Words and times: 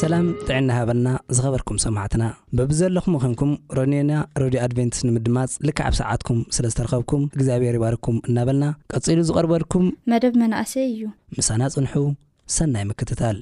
ሰላም 0.00 0.26
ጥዕና 0.48 0.68
ሃበልና 0.76 1.08
ዝኸበርኩም 1.36 1.78
ሰማዕትና 1.84 2.24
ብብዘለኹም 2.58 3.16
ኮንኩም 3.24 3.50
ሮኒና 3.78 4.12
ሮድዮ 4.42 4.60
ኣድቨንትስ 4.66 5.00
ንምድማፅ 5.08 5.54
ልክዓብ 5.68 5.94
ሰዓትኩም 6.00 6.40
ስለ 6.56 6.64
ዝተረኸብኩም 6.74 7.24
እግዚኣብሔር 7.36 7.76
ይባርኩም 7.80 8.18
እናበልና 8.28 8.66
ቀጺሉ 8.94 9.20
ዝቐርበልኩም 9.30 9.86
መደብ 10.12 10.36
መናእሰይ 10.42 10.86
እዩ 10.92 11.02
ምሳና 11.38 11.62
ጽንሑ 11.74 11.94
ሰናይ 12.58 12.86
ምክትታል 12.92 13.36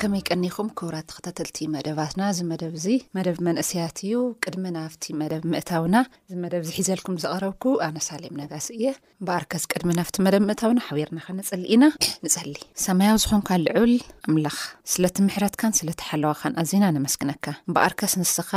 ከመይ 0.00 0.22
ቀኒኹም 0.30 0.68
ክብራት 0.78 1.06
ተኸተተልቲ 1.10 1.58
መደባትና 1.74 2.22
ዚ 2.36 2.40
መደብ 2.50 2.72
እዚ 2.78 2.86
መደብ 3.16 3.36
መንእስያት 3.46 3.96
እዩ 4.06 4.14
ቅድሚ 4.44 4.64
ናብቲ 4.76 5.04
መደብ 5.20 5.42
ምእታውና 5.52 5.96
ዝመደብ 6.30 6.62
ዝሒዘልኩም 6.68 7.16
ዘቐረብኩ 7.22 7.64
ኣመሳሌም 7.86 8.34
ነጋሲ 8.40 8.68
እየ 8.76 8.84
በኣርከስ 9.28 9.64
ቅድሚ 9.72 9.90
ናብቲ 9.98 10.16
መደብ 10.26 10.44
ምእታውና 10.48 10.80
ሓቢርና 10.88 11.18
ከነፀሊ 11.28 11.62
ኢና 11.76 11.84
ንፀሊ 12.26 12.54
ሰማያዊ 12.86 13.16
ዝኹምካልዑል 13.24 13.92
ኣምላኽ 14.28 14.58
ስለቲ 14.94 15.16
ምሕረትካን 15.28 15.76
ስለቲ 15.80 16.00
ሓለዋኻንኣዜና 16.10 16.84
ነመስግነካ 16.98 17.46
በኣርከስ 17.76 18.16
ንስኻ 18.22 18.52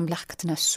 ኣምላኽ 0.00 0.22
ክትነሱ 0.30 0.72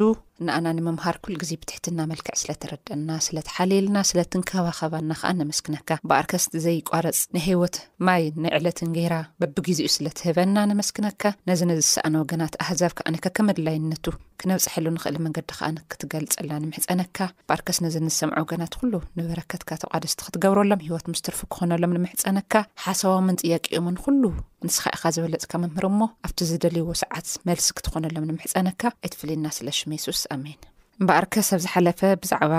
ንኣና 0.47 0.67
ንምምሃር 0.77 1.15
ኩል 1.23 1.35
ግዜ 1.41 1.51
ብትሕትና 1.61 1.99
መልክዕ 2.11 2.33
ስለ 2.41 2.51
ተረድና 2.61 3.09
ስለ 3.25 3.37
ተሓሌልና 3.47 3.97
ስለትንከባኸባና 4.09 5.11
ከኣ 5.21 5.31
ንመስክነካ 5.39 5.89
ብኣርከስ 6.09 6.45
ዘይቋረፅ 6.65 7.19
ንይ 7.35 7.43
ሂወት 7.49 7.75
ማይ 8.07 8.23
ናይ 8.43 8.51
ዕለትን 8.59 8.91
ገይራ 8.97 9.15
በብግዜኡ 9.41 9.89
ስለ 9.95 10.07
ትህበና 10.19 10.55
ንመስክነካ 10.71 11.23
ነዚ 11.49 11.61
ነዝሰኣነ 11.71 12.13
ወገናት 12.23 12.55
ኣህዛብ 12.65 12.93
ክኣነካ 12.99 13.25
ከመድላይነቱ 13.39 14.05
ክነብፅሐሉ 14.41 14.85
ንኽእል 14.95 15.15
መንገዲ 15.23 15.49
ከኣ 15.59 15.67
ንክትገልፀልና 15.77 16.57
ንምሕፀነካ 16.63 17.17
በኣርከስ 17.47 17.77
ነዚንዝሰምዐ 17.85 18.35
ወገናት 18.43 18.73
ኩሉ 18.81 18.93
ንበረከትካ 19.17 19.69
ተቓደስቲ 19.81 20.19
ክትገብረሎም 20.27 20.83
ሂወት 20.87 21.05
ምስትርፉ 21.13 21.39
ክኾነሎም 21.55 21.95
ንምሕፀነካ 21.97 22.53
ሓሳቦምን 22.85 23.39
ጥያቂኦምን 23.43 23.97
ኩሉ 24.05 24.23
ንስኻ 24.67 24.85
ኢኻ 24.95 25.03
ዝበለፅካ 25.15 25.51
ምምህር 25.63 25.85
እሞ 25.89 25.99
ኣብቲ 26.27 26.39
ዘደልይዎ 26.51 26.87
ሰዓት 27.03 27.27
መልስ 27.49 27.67
ክትኾነሎም 27.77 28.25
ንምሕፀነካ 28.29 28.81
ኣይትፍልና 29.05 29.45
ስለሽሜሱውሳ 29.57 30.23
ኣሜን 30.35 30.59
እምበኣርከ 31.01 31.41
ሰብ 31.49 31.59
ዝሓለፈ 31.65 31.99
ብዛዕባ 32.21 32.53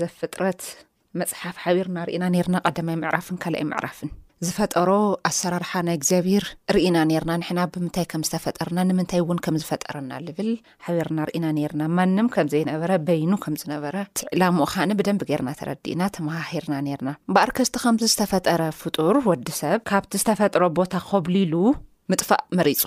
ዘፍጥረት 0.00 0.62
መፅሓፍ 1.20 1.56
ሓቢርና 1.66 1.98
ርእና 2.08 2.24
ነርና 2.36 2.56
ቀዳማይ 2.66 2.96
ምዕራፍን 3.02 3.36
ካል 3.42 3.54
ኣይ 3.60 3.64
ምዕራፍን 3.70 4.10
ዝፈጠሮ 4.46 4.90
ኣሰራርሓ 5.28 5.70
ናይ 5.86 5.96
እግዚኣብር 5.98 6.44
ርኢና 6.74 6.96
ነርና 7.10 7.32
ንሕና 7.40 7.60
ብምንታይ 7.72 8.06
ከም 8.12 8.22
ዝተፈጠረና 8.26 8.78
ንምንታይ 8.90 9.20
እውን 9.22 9.38
ከም 9.44 9.56
ዝፈጠረና 9.62 10.12
ልብል 10.26 10.48
ሓቢርና 10.86 11.18
ርኢና 11.30 11.46
ነርና 11.58 11.82
ማንም 11.96 12.28
ከም 12.36 12.48
ዘይነበረ 12.54 12.92
በይኑ 13.08 13.32
ከም 13.44 13.56
ዝነበረ 13.62 13.96
ትዕላ 14.20 14.42
ሙኡካኒ 14.60 14.90
ብደንብ 15.00 15.24
ገርና 15.32 15.52
ተረዲእና 15.60 16.02
ተማሃሂርና 16.18 16.76
ነርና 16.88 17.10
እምበኣርከስቲ 17.28 17.76
ከምዚ 17.84 18.06
ዝተፈጠረ 18.14 18.62
ፍጡር 18.80 19.18
ወዲ 19.28 19.46
ሰብ 19.60 19.78
ካብቲ 19.92 20.14
ዝተፈጥሮ 20.24 20.64
ቦታ 20.80 20.92
ከብልሉ 21.10 21.54
ምጥፋእ 22.12 22.44
መሪፁ 22.60 22.82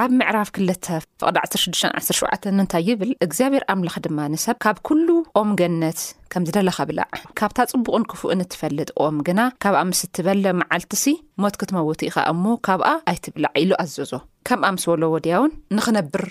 ኣብ 0.00 0.10
ምዕራፍ 0.18 0.48
2ለ 0.56 0.70
ቅዲ 0.84 1.38
1617 1.48 2.48
እንታይ 2.52 2.82
ይብል 2.90 3.10
እግዚኣብሔር 3.26 3.64
ኣምላኽ 3.72 3.94
ድማ 4.04 4.18
ንሰብ 4.32 4.56
ካብ 4.64 4.78
ኩሉ 4.88 5.08
ኦም 5.40 5.50
ገነት 5.60 6.00
ከም 6.32 6.44
ዝደለካብላዕ 6.48 7.08
ካብታ 7.40 7.58
ፅቡቕን 7.72 8.04
ክፉእ 8.12 8.34
ንትፈልጥ 8.40 8.88
ኦም 9.04 9.16
ግና 9.28 9.40
ካብኣ 9.64 9.80
ምስ 9.90 10.00
እትበለ 10.06 10.44
መዓልቲሲ 10.60 11.04
ሞት 11.42 11.56
ክትመውት 11.62 12.02
ኢኻ 12.08 12.16
እሞ 12.32 12.44
ካብኣ 12.68 12.88
ኣይትብላዕ 13.12 13.52
ኢሉ 13.64 13.72
ኣዘዞ 13.84 14.12
ከምኣ 14.48 14.68
ምስ 14.76 14.84
በሎ 14.92 15.02
ወድያውን 15.14 15.52
ንክነብር 15.78 16.26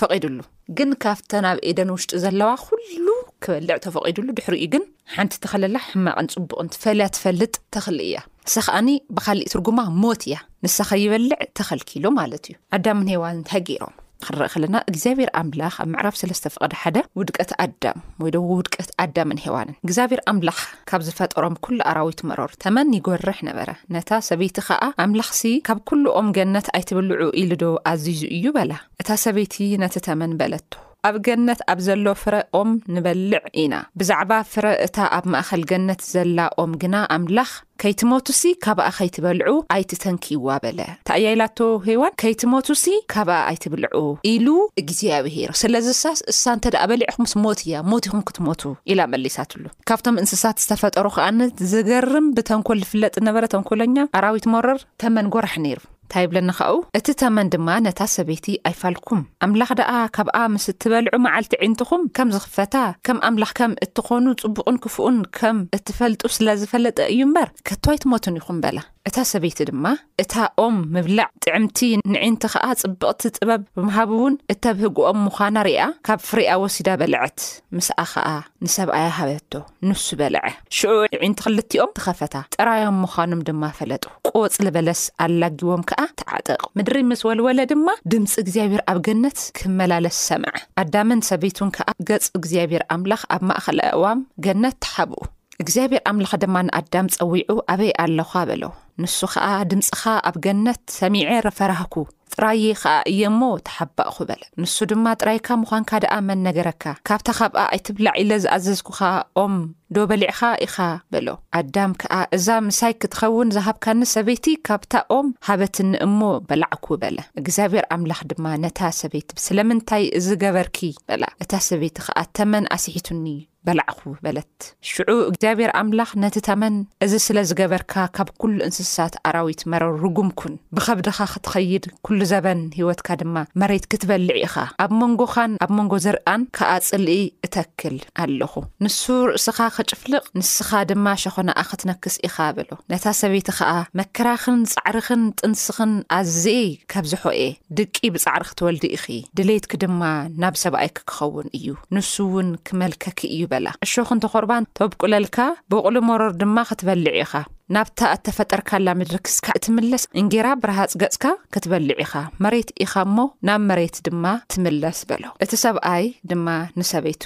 ፈቒዱሉ 0.00 0.38
ግን 0.78 0.90
ካብተ 1.02 1.30
ናብ 1.46 1.58
ኤደን 1.68 1.90
ውሽጡ 1.94 2.12
ዘለዋ 2.24 2.48
ኩሉ 2.66 3.06
ክበልዕ 3.44 3.76
ተፈቂዱሉ 3.86 4.26
ድሕሪኡ 4.38 4.66
ግን 4.72 4.82
ሓንቲ 5.14 5.32
ተኸለላ 5.44 5.76
ሕማቕን 5.88 6.26
ፅቡቕን 6.34 6.68
ፈልያ 6.82 7.04
ትፈልጥ 7.16 7.54
ተኽሊ 7.74 7.98
እያ 8.08 8.18
ንሳ 8.48 8.56
ከኣኒ 8.66 8.88
ብካሊእ 9.16 9.50
ትርጉማ 9.54 9.80
ሞት 10.02 10.22
እያ 10.28 10.36
ንሳ 10.64 10.76
ኸይበልዕ 10.90 11.38
ተኸልኪሉ 11.58 12.04
ማለት 12.20 12.44
እዩ 12.50 12.56
ኣዳምን 12.76 13.08
ሄዋንን 13.14 13.40
ንታይ 13.44 13.62
ገይሮም 13.68 13.94
ክንርኢ 14.24 14.46
ከለና 14.52 14.76
እግዚኣብሔር 14.90 15.30
ኣምላኽ 15.40 15.74
ኣብ 15.82 15.88
መዕራብ 15.92 16.14
ሰለስተ 16.20 16.50
ፍቐዲ 16.54 16.72
ሓደ 16.80 16.96
ውድቀት 17.18 17.52
ኣዳም 17.64 18.00
ወይ 18.22 18.30
ደ 18.34 18.42
ውድቀት 18.50 18.90
ኣዳምን 19.04 19.40
ሄዋንን 19.44 19.76
እግዚኣብሔር 19.86 20.20
ኣምላኽ 20.32 20.58
ካብ 20.92 21.04
ዝፈጠሮም 21.06 21.56
ኩሉ 21.66 21.78
ኣራዊት 21.92 22.20
መሮር 22.30 22.52
ተመን 22.64 22.92
ይጎርሕ 22.98 23.40
ነበረ 23.48 23.68
ነታ 23.96 24.10
ሰበይቲ 24.28 24.58
ከዓ 24.68 24.82
ኣምላኽሲ 25.06 25.42
ካብ 25.70 25.80
ኩሉኦም 25.92 26.28
ገነት 26.38 26.68
ኣይትብልዑ 26.80 27.30
ኢሉ 27.42 27.52
ዶ 27.64 27.68
ኣዝዙ 27.92 28.22
እዩ 28.38 28.46
በላ 28.58 28.74
እታ 29.02 29.08
ሰበይቲ 29.26 29.56
ነቲ 29.84 29.96
ተመን 30.08 30.34
በለቶ 30.42 30.70
ኣብ 31.08 31.16
ገነት 31.26 31.60
ኣብ 31.72 31.78
ዘሎ 31.86 32.06
ፍረ 32.22 32.34
ኦም 32.58 32.70
ንበልዕ 32.94 33.38
ኢና 33.62 33.74
ብዛዕባ 33.98 34.30
ፍረ 34.52 34.66
እታ 34.86 34.96
ኣብ 35.18 35.24
ማእኸል 35.34 35.62
ገነት 35.70 36.00
ዘላ 36.14 36.38
ኦም 36.62 36.72
ግና 36.82 36.94
ኣምላኽ 37.14 37.50
ከይትሞቱሲ 37.82 38.42
ካብኣ 38.64 38.86
ከይትበልዑ 38.96 39.52
ኣይትተንኪይዋ 39.76 40.48
በለ 40.64 40.80
እተኣያኢላቶ 40.94 41.58
ሃዋን 41.86 42.16
ከይትሞቱ 42.22 42.68
ሲ 42.82 42.86
ካብኣ 43.14 43.36
ኣይትብልዑ 43.52 44.00
ኢሉ 44.32 44.46
ግዜኣብሄሩ 44.90 45.50
ስለዚሳስ 45.62 46.20
እሳ 46.32 46.42
እንተ 46.56 46.66
ደ 46.74 46.82
በሊዕኹምምስ 46.92 47.34
ሞት 47.44 47.62
እያ 47.66 47.74
ሞት 47.92 48.06
ይኹም 48.08 48.24
ክትሞቱ 48.30 48.62
ኢላ 48.94 49.00
መሊሳትሉ 49.14 49.64
ካብቶም 49.90 50.20
እንስሳት 50.24 50.60
ዝተፈጠሩ 50.64 51.06
ከኣነ 51.16 51.40
ዝገርም 51.72 52.28
ብተንኮል 52.38 52.82
ዝፍለጥ 52.86 53.16
ነበረ 53.28 53.44
ተንኮለኛ 53.54 53.96
ኣራዊት 54.20 54.48
ሞረር 54.56 54.80
ተመን 55.04 55.32
ጎራሕ 55.36 55.56
ነይሩ 55.66 55.80
እንታይ 56.10 56.26
ብለንከው 56.30 56.74
እቲ 56.98 57.08
ተመን 57.20 57.48
ድማ 57.54 57.68
ነታ 57.86 58.00
ሰበይቲ 58.14 58.46
ኣይፋልኩም 58.68 59.20
ኣምላኽ 59.46 59.70
ደኣ 59.80 59.90
ካብኣ 60.16 60.36
ምስ 60.54 60.64
እትበልዑ 60.72 61.10
መዓልቲ 61.26 61.52
ዒንትኹም 61.66 62.02
ከም 62.16 62.28
ዝኽፈታ 62.34 62.74
ከም 63.06 63.18
ኣምላኽ 63.28 63.52
ከም 63.58 63.72
እትኾኑ 63.84 64.26
ጽቡቕን 64.42 64.78
ክፍኡን 64.86 65.18
ከም 65.38 65.58
እትፈልጡ 65.78 66.22
ስለ 66.36 66.46
ዝፈለጠ 66.62 66.98
እዩ 67.12 67.20
እምበር 67.28 67.48
ከተዋይትሞቱን 67.70 68.38
ኢኹም 68.40 68.58
በላ 68.64 68.78
እታ 69.08 69.18
ሰበይቲ 69.30 69.58
ድማ 69.68 69.86
እታ 70.22 70.34
ኦም 70.62 70.74
ምብላዕ 70.94 71.26
ጥዕምቲ 71.44 71.78
ንዒንቲ 72.12 72.42
ከዓ 72.52 72.64
ጽብቕቲ 72.80 73.22
ጥበብ 73.36 73.62
ብምሃብ 73.78 74.10
እውን 74.16 74.34
እተብህግኦም 74.52 75.18
ምዃና 75.26 75.56
ርኣ 75.66 75.82
ካብ 76.06 76.18
ፍርኣ 76.26 76.48
ወሲዳ 76.62 76.88
በልዐት 77.00 77.38
ምስኣ 77.76 77.96
ከዓ 78.12 78.28
ንሰብኣይ 78.64 79.08
ሃበቶ 79.18 79.52
ንሱ 79.88 80.04
በልዐ 80.22 80.42
ሽዑ 80.80 80.92
ዒንቲ 81.24 81.38
ክልቲኦም 81.46 81.94
ትኸፈታ 82.00 82.34
ጥራዮም 82.58 82.98
ምዃኖም 83.06 83.42
ድማ 83.48 83.62
ፈለጡ 83.80 84.04
ቈፅልበለስ 84.32 85.02
ኣላጊቦም 85.26 85.86
ከኣ 85.92 86.00
ተዓጠቅ 86.22 86.60
ምድሪ 86.78 86.98
ምስ 87.12 87.22
ወልወለ 87.30 87.60
ድማ 87.72 87.86
ድምፂ 88.14 88.32
እግዚኣብሔር 88.46 88.84
ኣብ 88.92 89.00
ገነት 89.08 89.40
ክመላለስ 89.60 90.18
ሰምዐ 90.28 90.52
ኣዳምን 90.82 91.22
ሰበይትእን 91.32 91.72
ከዓ 91.78 91.88
ገጽ 92.10 92.26
እግዚኣብሔር 92.40 92.84
ኣምላኽ 92.96 93.24
ኣብ 93.36 93.44
ማእኸሊ 93.50 93.80
ኣእዋም 93.90 94.20
ገነት 94.46 94.78
ተሓብኡ 94.86 95.22
እግዚኣብሔር 95.62 96.02
ኣምላኽ 96.10 96.32
ድማ 96.42 96.56
ንኣዳም 96.66 97.06
ፀዊዑ 97.14 97.54
ኣበይ 97.72 97.90
ኣለኻ 98.04 98.30
በሎ 98.48 98.62
ንሱ 99.02 99.18
ከዓ 99.32 99.46
ድምፅኻ 99.70 100.02
ኣብ 100.28 100.36
ገነት 100.44 100.80
ሰሚዐ 101.00 101.28
ረፈራህኩ 101.46 101.94
ጥራዪ 102.34 102.62
ከዓ 102.80 102.92
እየእሞ 103.10 103.40
ተሓባቕኹ 103.66 104.16
በለ 104.28 104.42
ንሱ 104.62 104.74
ድማ 104.90 105.04
ጥራይካ 105.20 105.48
ምዃንካ 105.62 105.90
ደኣ 106.04 106.14
መን 106.28 106.40
ነገረካ 106.46 106.84
ካብታ 107.08 107.26
ካብኣ 107.38 107.58
ኣይትብላዕ 107.74 108.12
ኢለ 108.22 108.30
ዝኣዘዝኩኻ 108.44 109.00
ኦም 109.42 109.54
ዶ 109.96 110.06
በሊዕካ 110.12 110.40
ኢኻ 110.66 110.76
በሎ 111.12 111.26
ኣዳም 111.60 111.94
ከዓ 112.02 112.14
እዛ 112.38 112.46
ምሳይ 112.68 112.94
ክትኸውን 113.02 113.52
ዝሃብካኒ 113.56 114.00
ሰበይቲ 114.14 114.46
ካብታ 114.68 114.92
ኦም 115.18 115.28
ሃበትኒ 115.50 115.92
እሞ 116.08 116.20
በላዕኩ 116.50 116.88
በለ 117.04 117.18
እግዚኣብሔር 117.42 117.86
ኣምላኽ 117.98 118.22
ድማ 118.32 118.46
ነታ 118.64 118.80
ሰበይቲ 119.02 119.28
ስለምንታይ 119.48 120.06
እዝገበርኪ 120.20 120.78
በላ 121.10 121.24
እታ 121.44 121.52
ሰበይቲ 121.70 121.96
ከዓ 122.08 122.18
ተመን 122.38 122.66
ኣስሒትኒእዩ 122.78 123.40
በላዕኹ 123.66 124.02
በለት 124.24 124.46
ሽዑ 124.90 125.08
እግዚኣብሔር 125.30 125.70
ኣምላኽ 125.80 126.10
ነቲ 126.22 126.36
ተመን 126.46 126.74
እዚ 127.04 127.12
ስለ 127.26 127.38
ዝገበርካ 127.48 127.92
ካብ 128.16 128.28
ኩሉ 128.42 128.56
እንስሳት 128.66 129.14
ኣራዊት 129.30 129.62
መረር 129.72 129.92
ርጉምኩን 130.04 130.54
ብኸብድኻ 130.76 131.18
ክትኸይድ 131.32 131.84
ኩሉ 132.06 132.20
ዘበን 132.32 132.60
ሂይወትካ 132.76 133.08
ድማ 133.22 133.36
መሬት 133.62 133.84
ክትበልዕ 133.94 134.36
ኢኻ 134.44 134.54
ኣብ 134.84 134.92
መንጎኻን 135.00 135.52
ኣብ 135.66 135.72
መንጎ 135.78 135.92
ዘርኣን 136.06 136.42
ከዓ 136.58 136.70
ጽሊኢ 136.88 137.24
እተክል 137.48 137.98
ኣለኹ 138.24 138.54
ንሱ 138.86 139.00
ርእስኻ 139.32 139.58
ክጭፍልቕ 139.76 140.24
ንስኻ 140.40 140.70
ድማ 140.92 141.06
ሸኾነ 141.24 141.48
ኣክትነክስ 141.64 142.16
ኢኻ 142.28 142.36
በሎ 142.56 142.70
ነታ 142.94 143.04
ሰበይቲ 143.20 143.48
ኸኣ 143.58 143.72
መከራኽን 144.02 144.58
ጻዕርኽን 144.74 145.22
ጥንስኽን 145.40 145.94
ኣዘይ 146.18 146.66
ካብዝሕየ 146.94 147.44
ድቂ 147.80 147.94
ብጻዕሪክትወልዲ 148.16 148.84
ኢኺ 148.96 149.06
ድሌትኪ 149.38 149.72
ድማ 149.84 150.02
ናብ 150.42 150.54
ሰብኣይኪ 150.64 150.98
ክኸውን 151.08 151.48
እዩ 151.58 151.68
ንሱ 151.96 152.12
እውን 152.30 152.50
ክመልከኪ 152.66 153.20
እዩ 153.36 153.44
ንሾክ 153.64 154.10
እንተ 154.16 154.24
ኮርባን 154.32 154.64
ተብቁለልካ 154.78 155.38
ብቕሊ 155.70 155.96
መሮር 156.08 156.32
ድማ 156.40 156.56
ክትበልዕ 156.70 157.12
ኢኻ 157.22 157.32
ናብታ 157.74 157.98
እተፈጠርካላ 158.16 158.86
ምድሪ 159.00 159.16
ክስካዕ 159.26 159.54
እትምለስ 159.58 160.04
እንጌራ 160.20 160.46
ብረሃፅ 160.62 160.92
ገፅካ 161.02 161.24
ክትበልዕ 161.54 161.96
ኢኻ 162.04 162.14
መሬት 162.44 162.70
ኢኻ 162.84 162.92
እሞ 163.08 163.16
ናብ 163.48 163.62
መሬት 163.70 163.96
ድማ 164.08 164.24
እትምለስ 164.44 165.00
በሎ 165.10 165.24
እቲ 165.44 165.52
ሰብኣይ 165.64 166.06
ድማ 166.32 166.46
ንሰበይቱ 166.80 167.24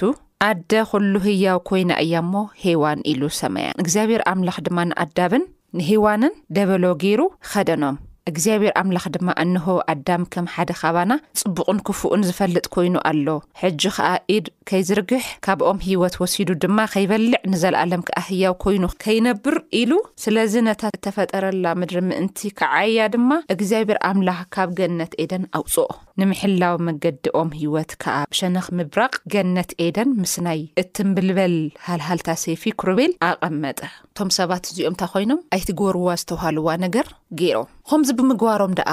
ኣደ 0.49 0.71
ኩሉ 0.91 1.13
ህያው 1.27 1.59
ኮይና 1.69 1.91
እያ 2.05 2.13
እሞ 2.25 2.33
ሃዋን 2.63 2.99
ኢሉ 3.13 3.21
ሰማያ 3.41 3.67
እግዚኣብሔር 3.83 4.23
ኣምላኽ 4.33 4.57
ድማ 4.67 4.77
ንኣዳብን 4.89 5.45
ንሂዋንን 5.79 6.35
ደበሎ 6.57 6.83
ገይሩ 7.03 7.21
ከደኖም 7.51 7.97
እግዚኣብሔር 8.29 8.71
ኣምላኽ 8.81 9.05
ድማ 9.15 9.29
እንሆ 9.41 9.65
ኣዳም 9.93 10.21
ከም 10.33 10.45
ሓደ 10.53 10.69
ኻባና 10.79 11.11
ፅቡቕን 11.41 11.79
ክፉኡን 11.87 12.23
ዝፈልጥ 12.27 12.65
ኮይኑ 12.75 12.95
ኣሎ 13.09 13.27
ሕጂ 13.61 13.81
ከዓ 13.97 14.07
ኢድ 14.35 14.45
ከይዝርግሕ 14.69 15.25
ካብኦም 15.45 15.79
ሂወት 15.87 16.15
ወሲዱ 16.21 16.49
ድማ 16.63 16.77
ከይበልዕ 16.93 17.41
ንዘለኣለም 17.53 18.05
ክኣ 18.07 18.17
ህያው 18.29 18.55
ኮይኑ 18.63 18.83
ከይነብር 19.03 19.57
ኢሉ 19.81 19.91
ስለዚ 20.23 20.53
ነታት 20.69 20.95
እተፈጠረላ 20.99 21.65
ምድሪ 21.81 21.97
ምእንቲ 22.07 22.39
ከዓያ 22.61 23.05
ድማ 23.15 23.29
እግዚኣብሔር 23.55 23.99
ኣምላኽ 24.09 24.41
ካብ 24.57 24.71
ገነት 24.79 25.13
ኤደን 25.25 25.45
ኣውፅኦ 25.59 25.87
ንምሕላዊ 26.21 26.75
መንገዲኦም 26.87 27.49
ሂይወት 27.59 27.91
ከዓ 28.03 28.17
ብሸነኽ 28.31 28.67
ምብራቕ 28.79 29.13
ገነት 29.33 29.71
ኤደን 29.85 30.09
ምስ 30.23 30.35
ናይ 30.47 30.59
እትንብልበል 30.83 31.55
ሃልሃልታ 31.89 32.29
ሰይፊ 32.45 32.63
ኩርቤል 32.81 33.13
ኣቐመጠ 33.29 33.79
እቶም 34.09 34.29
ሰባት 34.39 34.65
እዚኦም 34.71 34.91
እንታ 34.93 35.03
ኮይኖም 35.13 35.39
ኣይትገበርዋ 35.55 36.09
ዝተዋሃልዋ 36.21 36.67
ነገር 36.85 37.07
ገይሮም 37.39 37.67
ከምዚ 37.89 38.09
ብምግባሮም 38.17 38.73
ደኣ 38.79 38.91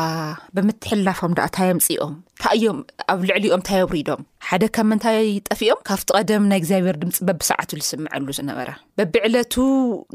ብምትሕላፎም 0.56 1.32
ኣ 1.46 1.46
ታየምፂኦም 1.56 2.14
ካ 2.42 2.52
እዮም 2.56 2.78
ኣብ 3.12 3.20
ልዕሊኦም 3.28 3.58
እንታይ 3.60 3.80
ኣውሪዶም 3.84 4.22
ሓደ 4.48 4.62
ከብመንታይ 4.76 5.22
ጠፊኦም 5.48 5.80
ካብቲ 5.88 6.08
ቀደም 6.18 6.48
ናይ 6.50 6.58
እግዚኣብሔር 6.62 6.96
ድምፂ 7.02 7.16
በቢሰዓት 7.28 7.70
ዝስምዐሉ 7.84 8.26
ዝነበራ 8.38 8.70
በብዕለቱ 9.00 9.54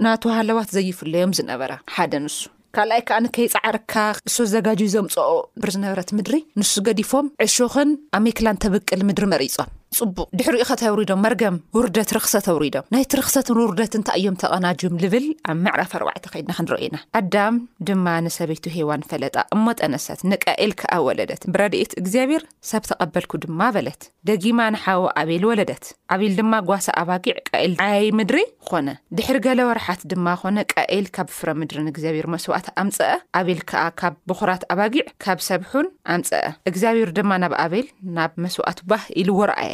ናተ 0.06 0.24
ሃለባት 0.39 0.71
ዘይፍለዮም 0.77 1.35
ዝነበራ 1.39 1.74
ሓደ 1.95 2.13
ንሱ 2.25 2.38
ካልኣይ 2.77 3.01
ከዓ 3.07 3.18
ንከይፃዕርካ 3.25 3.94
ንሶ 4.27 4.35
ዝጋጅ 4.53 4.81
ዘምፅኦ 4.95 5.30
ብር 5.62 5.69
ዝነበረት 5.75 6.09
ምድሪ 6.18 6.38
ንሱ 6.62 6.73
ገዲፎም 6.89 7.27
ዕሹኸን 7.45 7.91
ኣብ 8.18 8.21
መይክላእንተብቅል 8.25 9.01
ምድሪ 9.09 9.25
መሪፆም 9.35 9.69
ፅቡቅ 9.97 10.25
ድሕሪኡ 10.39 10.61
ኸታይውሪዶም 10.69 11.21
መርገም 11.25 11.55
ውርደት 11.75 12.09
ርክሰት 12.17 12.45
ኣውሪዶም 12.53 12.85
ናይቲ 12.93 13.11
ርኽሰትን 13.19 13.57
ውርደት 13.63 13.93
እንታይ 13.99 14.17
እዮም 14.19 14.35
ተቐናጁም 14.41 14.97
ዝብል 15.03 15.25
ኣብ 15.51 15.57
ምዕራፍ 15.65 15.91
ኣርባዕቲ 15.99 16.23
ከይድና 16.33 16.51
ክንረአኢና 16.57 16.97
ኣዳም 17.19 17.55
ድማ 17.89 18.05
ንሰበይቱ 18.25 18.65
ሄዋን 18.75 19.05
ፈለጣ 19.11 19.35
እሞ 19.55 19.65
ጠነሰት 19.81 20.19
ንቀኤል 20.31 20.71
ክዓ 20.81 20.91
ወለደት 21.07 21.43
ብረድኤት 21.55 21.93
እግዚኣብሔር 22.01 22.43
ሰብ 22.71 22.83
ተቐበልኩ 22.89 23.33
ድማ 23.45 23.61
በለት 23.77 24.03
ደጊማ 24.29 24.59
ንሓወ 24.75 25.05
ኣቤል 25.21 25.43
ወለደት 25.51 25.85
ኣቤል 26.15 26.33
ድማ 26.41 26.53
ጓሳ 26.71 26.87
ኣባጊዕ 27.03 27.35
ቀኤል 27.51 27.73
ያይ 27.87 28.05
ምድሪ 28.19 28.39
ኾነ 28.71 28.87
ድሕሪ 29.19 29.37
ገሌ 29.47 29.59
ወርሓት 29.71 30.01
ድማ 30.13 30.27
ኮነ 30.43 30.57
ቀኤል 30.75 31.07
ካብ 31.17 31.29
ፍረ 31.37 31.49
ምድሪን 31.61 31.89
እግዚኣብሔር 31.93 32.29
መስዋዕት 32.35 32.69
ኣምፀአ 32.83 33.11
ኣቤል 33.41 33.61
ከዓ 33.71 33.85
ካብ 34.01 34.15
ብኩራት 34.31 34.65
ኣባጊዕ 34.75 35.05
ካብ 35.25 35.41
ሰብሑን 35.49 35.89
ኣምፀአ 36.17 36.45
እግዚኣብሔር 36.71 37.11
ድማ 37.19 37.31
ናብ 37.45 37.55
ኣቤል 37.65 37.89
ናብ 38.19 38.31
መስዋኣት 38.45 38.81
ባህ 38.93 39.05
ኢሉዎርአየ 39.23 39.73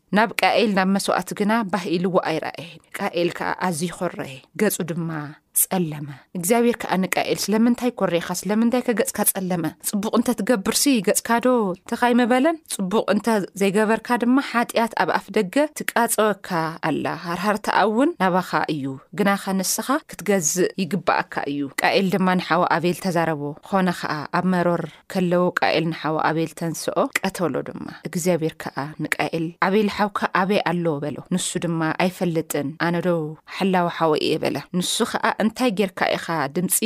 ናብ 0.17 0.29
ቃኤል 0.41 0.71
ናብ 0.77 0.89
መስዋዕት 0.95 1.29
ግና 1.39 1.51
ባህኢሉዎ 1.73 2.17
ኣይረኣየን 2.31 2.81
ቃኤል 2.97 3.29
ከዓ 3.37 3.51
ኣዝ 3.67 3.77
ይኮረየ 3.89 4.35
ገጹ 4.61 4.75
ድማ 4.89 5.11
ፀለመ 5.61 6.07
እግዚኣብሔር 6.37 6.75
ከዓ 6.81 6.93
ንቃኤል 7.03 7.39
ስለምንታይ 7.45 7.91
ኮረኢካ 7.99 8.27
ስለምንታይ 8.41 8.81
ከገጽካ 8.87 9.17
ጸለመ 9.29 9.63
ፅቡቕ 9.89 10.11
እንተ 10.19 10.27
ትገብርሲ 10.39 10.83
ገጽካዶ 11.07 11.45
እተኻይምበለን 11.79 12.57
ፅቡቕ 12.75 13.03
እንተ 13.13 13.27
ዘይገበርካ 13.61 14.07
ድማ 14.21 14.37
ሓጢኣት 14.51 14.93
ኣብ 15.03 15.09
ኣፍ 15.17 15.25
ደገ 15.37 15.55
ትቃፀወካ 15.79 16.49
ኣላ 16.89 17.05
ሃርሃርትኣ 17.25 17.75
እውን 17.89 18.11
ናባኻ 18.21 18.51
እዩ 18.75 18.85
ግና 19.21 19.31
ከንስኻ 19.43 19.87
ክትገዝእ 20.11 20.71
ይግብኣካ 20.83 21.33
እዩ 21.53 21.61
ቃኤል 21.83 22.07
ድማ 22.15 22.27
ንሓወ 22.41 22.63
ኣቤል 22.77 22.97
ተዛረቦ 23.07 23.43
ኾነ 23.71 23.87
ከዓ 23.99 24.15
ኣብ 24.39 24.47
መሮር 24.55 24.85
ከለዎ 25.13 25.43
ቃኤል 25.61 25.85
ንሓወ 25.93 26.17
ኣቤል 26.31 26.53
ተንስኦ 26.61 26.97
ቀተሎ 27.21 27.53
ድማ 27.71 27.85
እግዚኣብሔር 28.11 28.55
ከዓ 28.65 28.77
ንቃኤል 29.05 29.47
ኣበል 29.67 29.89
ውካ 30.09 30.19
ኣበይ 30.41 30.59
ኣለዎ 30.71 30.93
በሎ 31.03 31.17
ንሱ 31.33 31.47
ድማ 31.63 31.81
ኣይፈልጥን 32.03 32.67
ኣነዶ 32.85 33.07
ሓላዊሓወ 33.55 34.11
እየበለ 34.25 34.55
ንሱ 34.79 34.93
ከዓ 35.11 35.25
እንታይ 35.43 35.71
ጌርካ 35.79 35.99
ኢኻ 36.15 36.25
ድምፂ 36.55 36.77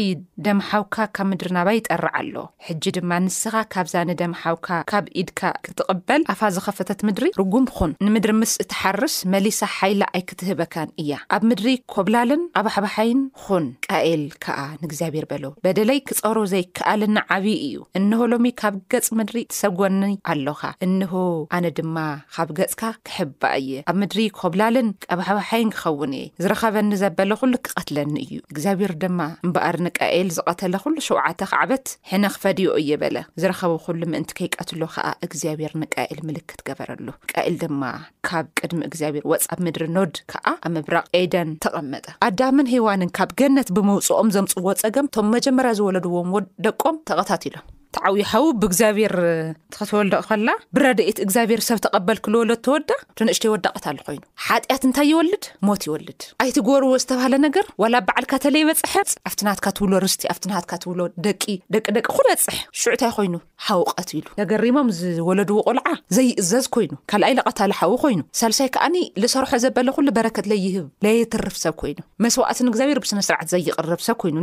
ደምሓውካ 0.45 0.95
ካብ 1.17 1.27
ምድሪናባይ 1.31 1.77
ይጠርዕ 1.79 2.11
ኣሎ 2.21 2.35
ሕጂ 2.67 2.83
ድማ 2.97 3.11
ንስኻ 3.25 3.53
ካብዛኒ 3.75 4.09
ደምሓውካ 4.21 4.67
ካብ 4.91 5.05
ኢድካ 5.21 5.41
ክትቕበል 5.67 6.23
ኣፋ 6.33 6.41
ዘኸፈተት 6.57 6.99
ምድሪ 7.09 7.27
ርጉም 7.41 7.67
ኹን 7.75 7.93
ንምድሪ 8.07 8.31
ምስ 8.41 8.53
እትሓርስ 8.65 9.15
መሊሳ 9.35 9.61
ሓይላ 9.77 10.01
ኣይክትህበካን 10.19 10.89
እያ 11.03 11.11
ኣብ 11.37 11.41
ምድሪ 11.51 11.67
ኮብላልን 11.95 12.43
ኣባሕበሓይን 12.61 13.21
ኹን 13.43 13.67
ቃኤል 13.87 14.25
ከዓ 14.45 14.59
ንግዚኣብሔር 14.83 15.27
በሎ 15.33 15.45
በደለይ 15.67 16.01
ክፀሮ 16.09 16.37
ዘይከኣልን 16.55 17.17
ዓብዪ 17.37 17.57
እዩ 17.69 17.77
እንሆ 18.01 18.19
ሎሚ 18.33 18.45
ካብ 18.63 18.75
ገፅ 18.93 19.09
ምድሪ 19.21 19.39
ትሰጎኒ 19.53 20.01
ኣለካ 20.33 20.61
እንሆ 20.89 21.13
ኣነ 21.55 21.65
ድማ 21.79 21.97
ካብ 22.35 22.51
ገፅካ 22.59 22.83
ክሕባ 23.07 23.43
እየ 23.61 23.77
ኣብ 23.91 23.95
ምድሪ 24.01 24.19
ከብላልን 24.39 24.87
ቀባሓባሓይን 25.11 25.69
ክኸውን 25.75 26.13
እየ 26.19 26.25
ዝረኸበኒ 26.43 26.89
ዘበለ 27.03 27.31
ኩሉ 27.41 27.53
ክቐትለኒ 27.65 28.13
እዩ 28.25 28.33
እግዚኣብሄር 28.53 28.93
ድማ 29.03 29.19
እምበኣር 29.45 29.75
ንቃኤል 29.85 30.29
ዝቐተለ 30.37 30.73
ኩሉ 30.85 30.95
7ውዓተዓበት 31.09 31.85
ሕነ 32.11 32.23
ክፈድዮ 32.35 32.69
እየ 32.81 32.91
በለ 33.03 33.17
ዝረኸቡ 33.43 33.71
ኩሉ 33.85 34.01
ምእንቲ 34.13 34.31
ከይቀትሎ 34.39 34.81
ከዓ 34.95 35.07
እግዚኣብሔር 35.27 35.73
ንቃኤል 35.83 36.19
ምልክት 36.29 36.59
ገበረሉ 36.69 37.07
ንቃኤል 37.27 37.55
ድማ 37.63 37.81
ካብ 38.29 38.47
ቅድሚ 38.61 38.81
እግዚኣብሄር 38.89 39.25
ወፅ 39.33 39.45
ብ 39.59 39.61
ምድሪ 39.67 39.83
ኖድ 39.97 40.15
ከዓ 40.33 40.45
ኣብ 40.65 40.71
ምብራቕ 40.77 41.05
ኤደን 41.21 41.49
ተቐመጠ 41.65 42.05
ኣዳምን 42.29 42.71
ሃዋንን 42.73 43.13
ካብ 43.19 43.31
ገነት 43.41 43.69
ብምውፅኦም 43.77 44.33
ዘምፅዎ 44.37 44.67
ጸገም 44.83 45.07
እቶም 45.11 45.29
መጀመርያ 45.37 45.73
ዝወለድዎም 45.79 46.29
ዎ 46.37 46.43
ደቆም 46.67 46.95
ተቐታቲሎም 47.09 47.65
ዓብ 48.07 48.15
ው 48.43 48.45
ብእግዚኣብሔር 48.61 49.13
ተወልደ 49.75 50.15
ከላ 50.29 50.49
ብረዳት 50.75 51.17
እግዚኣብሔር 51.25 51.59
ሰብ 51.67 51.77
ተቀበል 51.85 52.17
ክወሎ 52.25 52.49
ተወዳ 52.65 52.89
ንእሽ 53.27 53.37
ወዳ 53.53 53.65
ቀታ 53.77 53.85
ኮይኑ 54.07 54.21
ሓያት 54.45 54.83
እንታይ 54.87 55.07
ይወልድ 55.11 55.43
ሞት 55.67 55.81
ይወልድ 55.87 56.19
ኣይቲ 56.43 56.57
ጎርዎ 56.67 56.91
ዝተብሃለ 57.03 57.33
ነገር 57.45 57.65
ላ 57.93 57.95
በዓልካ 58.07 58.31
ተለይበፅሐፅ 58.45 59.09
ኣብትናሃትካ 59.29 59.67
ትብሎ 59.77 59.93
ስቲ 60.15 60.21
ሃብ 60.57 60.65
ደቂደቂ 61.27 61.43
በፅሕ 62.29 62.59
ታይ 63.03 63.11
ይኑ 63.27 63.35
ውቀት 63.81 64.09
ሉ 64.23 64.25
ገሪሞም 64.51 64.87
ዝወለድዎ 64.99 65.57
ቁልዓ 65.69 65.87
ዘይእዘዝ 66.15 66.65
ኮይኑ 66.75 66.91
ካኣይ 67.11 67.33
ቀታሊ 67.49 67.71
ሓዉ 67.79 67.91
ኮይኑ 68.03 68.19
ሳልሳይ 68.41 68.69
ዓ 68.87 68.89
ዝሰርሖ 69.23 69.51
ዘበለሉበረት 69.65 70.35
ይ 70.63 70.67
ይርፍ 71.05 71.55
ሰብ 71.63 71.73
ኮይኑ 71.81 71.99
መስዋእት 72.25 72.59
ግዚብሔር 72.75 72.97
ብስነስርት 73.05 73.47
ዘርብ 73.53 74.01
ሰብ 74.07 74.17
ይ 74.29 74.33
ይ 74.35 74.39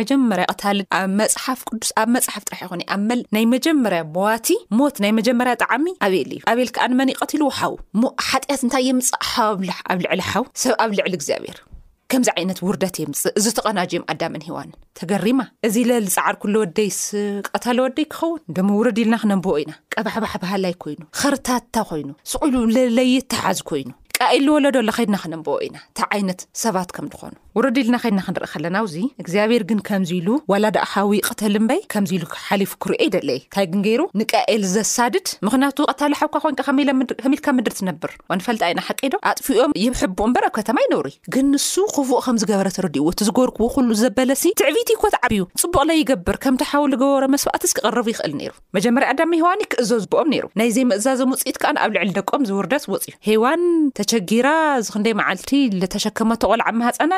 መጀመያ 0.00 0.16
እዩ 0.16 0.16
ፈጥሰብይ 0.30 0.53
ታል 0.62 0.78
ኣብ 0.98 1.06
መፅሓፍ 1.20 1.60
ቅዱስ 1.68 1.90
ኣብ 2.00 2.08
መፅሓፍ 2.16 2.42
ጥራሕ 2.48 2.60
ይኹ 2.64 2.72
ኣብናይ 2.94 3.44
መጀመርያ 3.54 4.00
ሞዋቲ 4.16 4.48
ሞት 4.78 4.96
ናይ 5.04 5.12
መጀመርያ 5.18 5.54
ጣዕሚ 5.64 5.86
ኣበል 6.06 6.26
እዩ 6.36 6.40
ኣበል 6.52 6.70
ከኣንመን 6.76 7.12
ይቀትሉ 7.14 7.42
ውሓው 7.50 7.74
ሓጢያት 8.30 8.62
እንታይ 8.66 8.84
የምፅእ 8.90 9.22
ሓብ 9.30 9.60
ኣብ 9.92 10.00
ልዕሊ 10.06 10.20
ሓው 10.32 10.44
ሰብ 10.62 10.74
ኣብ 10.84 10.92
ልዕል 10.98 11.14
ግዚኣብሔር 11.22 11.58
ከምዚ 12.12 12.28
ዓይነት 12.38 12.58
ውርዳት 12.66 12.96
የምፅእ 13.02 13.32
እዚ 13.38 13.46
ተቐናጅ 13.58 13.90
ዮም 13.96 14.04
ኣዳምን 14.12 14.42
ሂዋንን 14.48 14.76
ተገሪማ 14.98 15.40
እዚ 15.66 15.76
ለዝፃዕር 15.90 16.36
ኩሉ 16.42 16.54
ወደይ 16.64 16.90
ስቀታለወደይ 17.02 18.06
ክኸውን 18.14 18.42
እደሚ 18.52 18.68
ውርዲ 18.80 18.98
ኢልና 19.04 19.16
ክነብ 19.22 19.46
ኢና 19.62 19.72
ቀባሕባሕ 19.96 20.34
ባህላይ 20.44 20.74
ኮይኑ 20.84 21.00
ከርታትታ 21.20 21.76
ኮይኑ 21.92 22.08
ስቁሉ 22.32 22.54
ለለየተሓዝ 22.76 23.60
ኮይኑ 23.70 23.90
ቃ 24.18 24.28
ኢ 24.38 24.42
ዝወለዶ 24.46 24.76
ለኸድና 24.88 25.16
ክነብ 25.24 25.48
ኢና 25.68 25.76
እታ 25.90 26.00
ዓይነት 26.16 26.42
ሰባት 26.64 26.92
ከም 26.98 27.08
ኾኑ 27.18 27.34
ውረዲ 27.58 27.76
ኢልና 27.82 27.96
ኸና 28.02 28.20
ክንርኢ 28.26 28.46
ከለና 28.52 28.76
ውዚ 28.84 28.94
እግዚኣብሄር 29.22 29.62
ግን 29.70 29.80
ከምዚኢሉ 29.88 30.28
ዋላደኣኻዊ 30.52 31.10
ቅተልምበይ 31.28 31.80
ከምዚኢሉ 31.92 32.24
ሓሊፉ 32.46 32.70
ክርዮ 32.84 32.96
ይደለ 33.06 33.28
እንታይ 33.40 33.66
ግንገይሩ 33.72 34.00
ንቃኤል 34.20 34.62
ዘሳድድ 34.72 35.26
ምክንያቱ 35.46 35.78
ቐታሊ 35.90 36.12
ሓብካ 36.20 36.38
ኮን 36.44 36.56
ከሚ 36.68 36.76
ኢልካ 37.30 37.46
ምድሪ 37.58 37.74
ትነብር 37.80 38.12
ዋንፈልጣ 38.32 38.62
ኢና 38.72 38.80
ሓቀዶ 38.88 39.14
ኣጥፍኦም 39.32 39.74
ይብሕቡእ 39.82 40.26
እምበረ 40.30 40.44
ኣብ 40.48 40.54
ከተማ 40.58 40.78
ይነብሩ 40.86 41.06
እዩ 41.12 41.16
ግን 41.36 41.46
ንሱ 41.56 41.70
ክፉእ 41.96 42.18
ከምዝገበረ 42.26 42.66
ተረድኡ 42.78 43.04
ወቲ 43.10 43.20
ዝገበርክዎ 43.28 43.68
ኩሉ 43.76 43.90
ዘበለሲ 44.02 44.44
ትዕብት 44.62 44.90
ኮት 45.04 45.16
ዓቢዩ 45.28 45.44
ፅቡቕለ 45.64 45.90
ይገብር 46.00 46.38
ከምቲ 46.46 46.64
ሓው 46.72 46.84
ዝገበሮ 46.94 47.24
መስባእትስክቐረቡ 47.36 48.06
ይኽእል 48.14 48.34
ነይሩ 48.40 48.52
መጀመርያ 48.78 49.12
ዳሚ 49.22 49.32
ሂዋኒ 49.42 49.60
ክእዘዝብኦም 49.74 50.28
ነይሩ 50.34 50.44
ናይ 50.62 50.72
ዘይ 50.78 50.86
ምእዛዞም 50.94 51.32
ውፅኢት 51.36 51.60
ከኣንኣብ 51.62 51.90
ልዕሊ 51.98 52.10
ደቆም 52.18 52.42
ዝውርደስ 52.50 52.84
ወፅዩ 52.94 53.14
ሄዋን 53.30 53.62
ተቸጊራ 54.00 54.48
ዚ 54.88 54.96
ክንደይ 54.96 55.16
መዓልቲ 55.22 55.52
ዝተሸከመ 55.84 56.30
ተቆልዓመሃፀና 56.44 57.12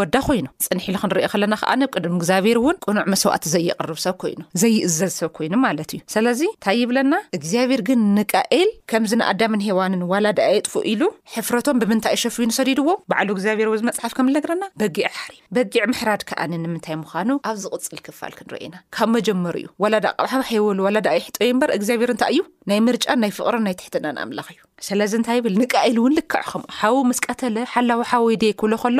ወዳ 0.00 0.14
ኮይኑ 0.26 0.46
ፅንሒሉ 0.66 0.94
ክንሪዮ 1.02 1.22
ከለና 1.32 1.54
ከኣነብ 1.60 1.90
ቅድም 1.96 2.14
እግዚኣብሔር 2.18 2.56
እውን 2.60 2.76
ቅኑዕ 2.84 3.04
መስዋእት 3.12 3.44
ዘየቅርብ 3.52 3.98
ሰብ 4.04 4.14
ኮይኑ 4.22 4.40
ዘይእዘዝሰብ 4.62 5.28
ኮይኑ 5.36 5.52
ማለት 5.64 5.90
እዩ 5.94 6.00
ስለዚ 6.14 6.40
እንታይ 6.54 6.76
ይብለና 6.82 7.14
እግዚኣብሔር 7.38 7.80
ግን 7.88 8.00
ንቃኤል 8.16 8.70
ከምዚ 8.92 9.12
ንኣዳምን 9.20 9.60
ሄዋንን 9.66 10.02
ዋላዳ 10.12 10.40
የጥፉ 10.54 10.74
ኢሉ 10.92 11.02
ሕፍረቶም 11.34 11.80
ብምንታይ 11.82 12.16
ሸፍዩ 12.22 12.44
ንሰዲድዎ 12.52 12.88
በዕሉ 13.12 13.28
እግዚኣብሔር 13.36 13.68
መፅሓፍ 13.90 14.14
ከም 14.18 14.28
ዝነግረና 14.32 14.64
በጊዕ 14.82 15.06
ሓሪ 15.20 15.34
በጊዕ 15.58 15.84
ምሕራድ 15.92 16.24
ክዓኒ 16.30 16.52
ንምንታይ 16.64 16.96
ምኳኑ 17.02 17.28
ኣብ 17.50 17.56
ዝቅፅል 17.64 18.00
ክፋል 18.08 18.34
ክንርአኢና 18.40 18.74
ካብ 18.98 19.10
መጀመሪ 19.18 19.56
እዩ 19.62 19.68
ዋላ 19.84 19.94
ዳ 20.06 20.12
ቅብሓባ 20.20 20.42
ሂወሉ 20.56 20.80
ዋላዳ 20.88 21.08
ይሕጦዮ 21.20 21.50
ምበር 21.58 21.72
እግዚኣብሔር 21.78 22.12
እንታይ 22.16 22.34
እዩ 22.36 22.42
ናይ 22.72 22.80
ምርጫን 22.88 23.20
ናይ 23.24 23.32
ፍቅሮን 23.38 23.64
ናይ 23.68 23.76
ትሕትና 23.82 24.06
ንኣምላኽ 24.18 24.48
እዩ 24.54 24.58
ስለዚ 24.88 25.12
ንታይ 25.22 25.38
ብል 25.44 25.54
ንቃኤል 25.60 25.96
ውን 26.02 26.12
ልከዕከም 26.18 26.62
ሓው 26.80 26.98
ምስቀተለ 27.08 27.56
ሓላዊ 27.72 28.02
ሓው 28.10 28.26
ደ 28.42 28.44
ክብሎ 28.60 28.74
ከሎ 28.82 28.98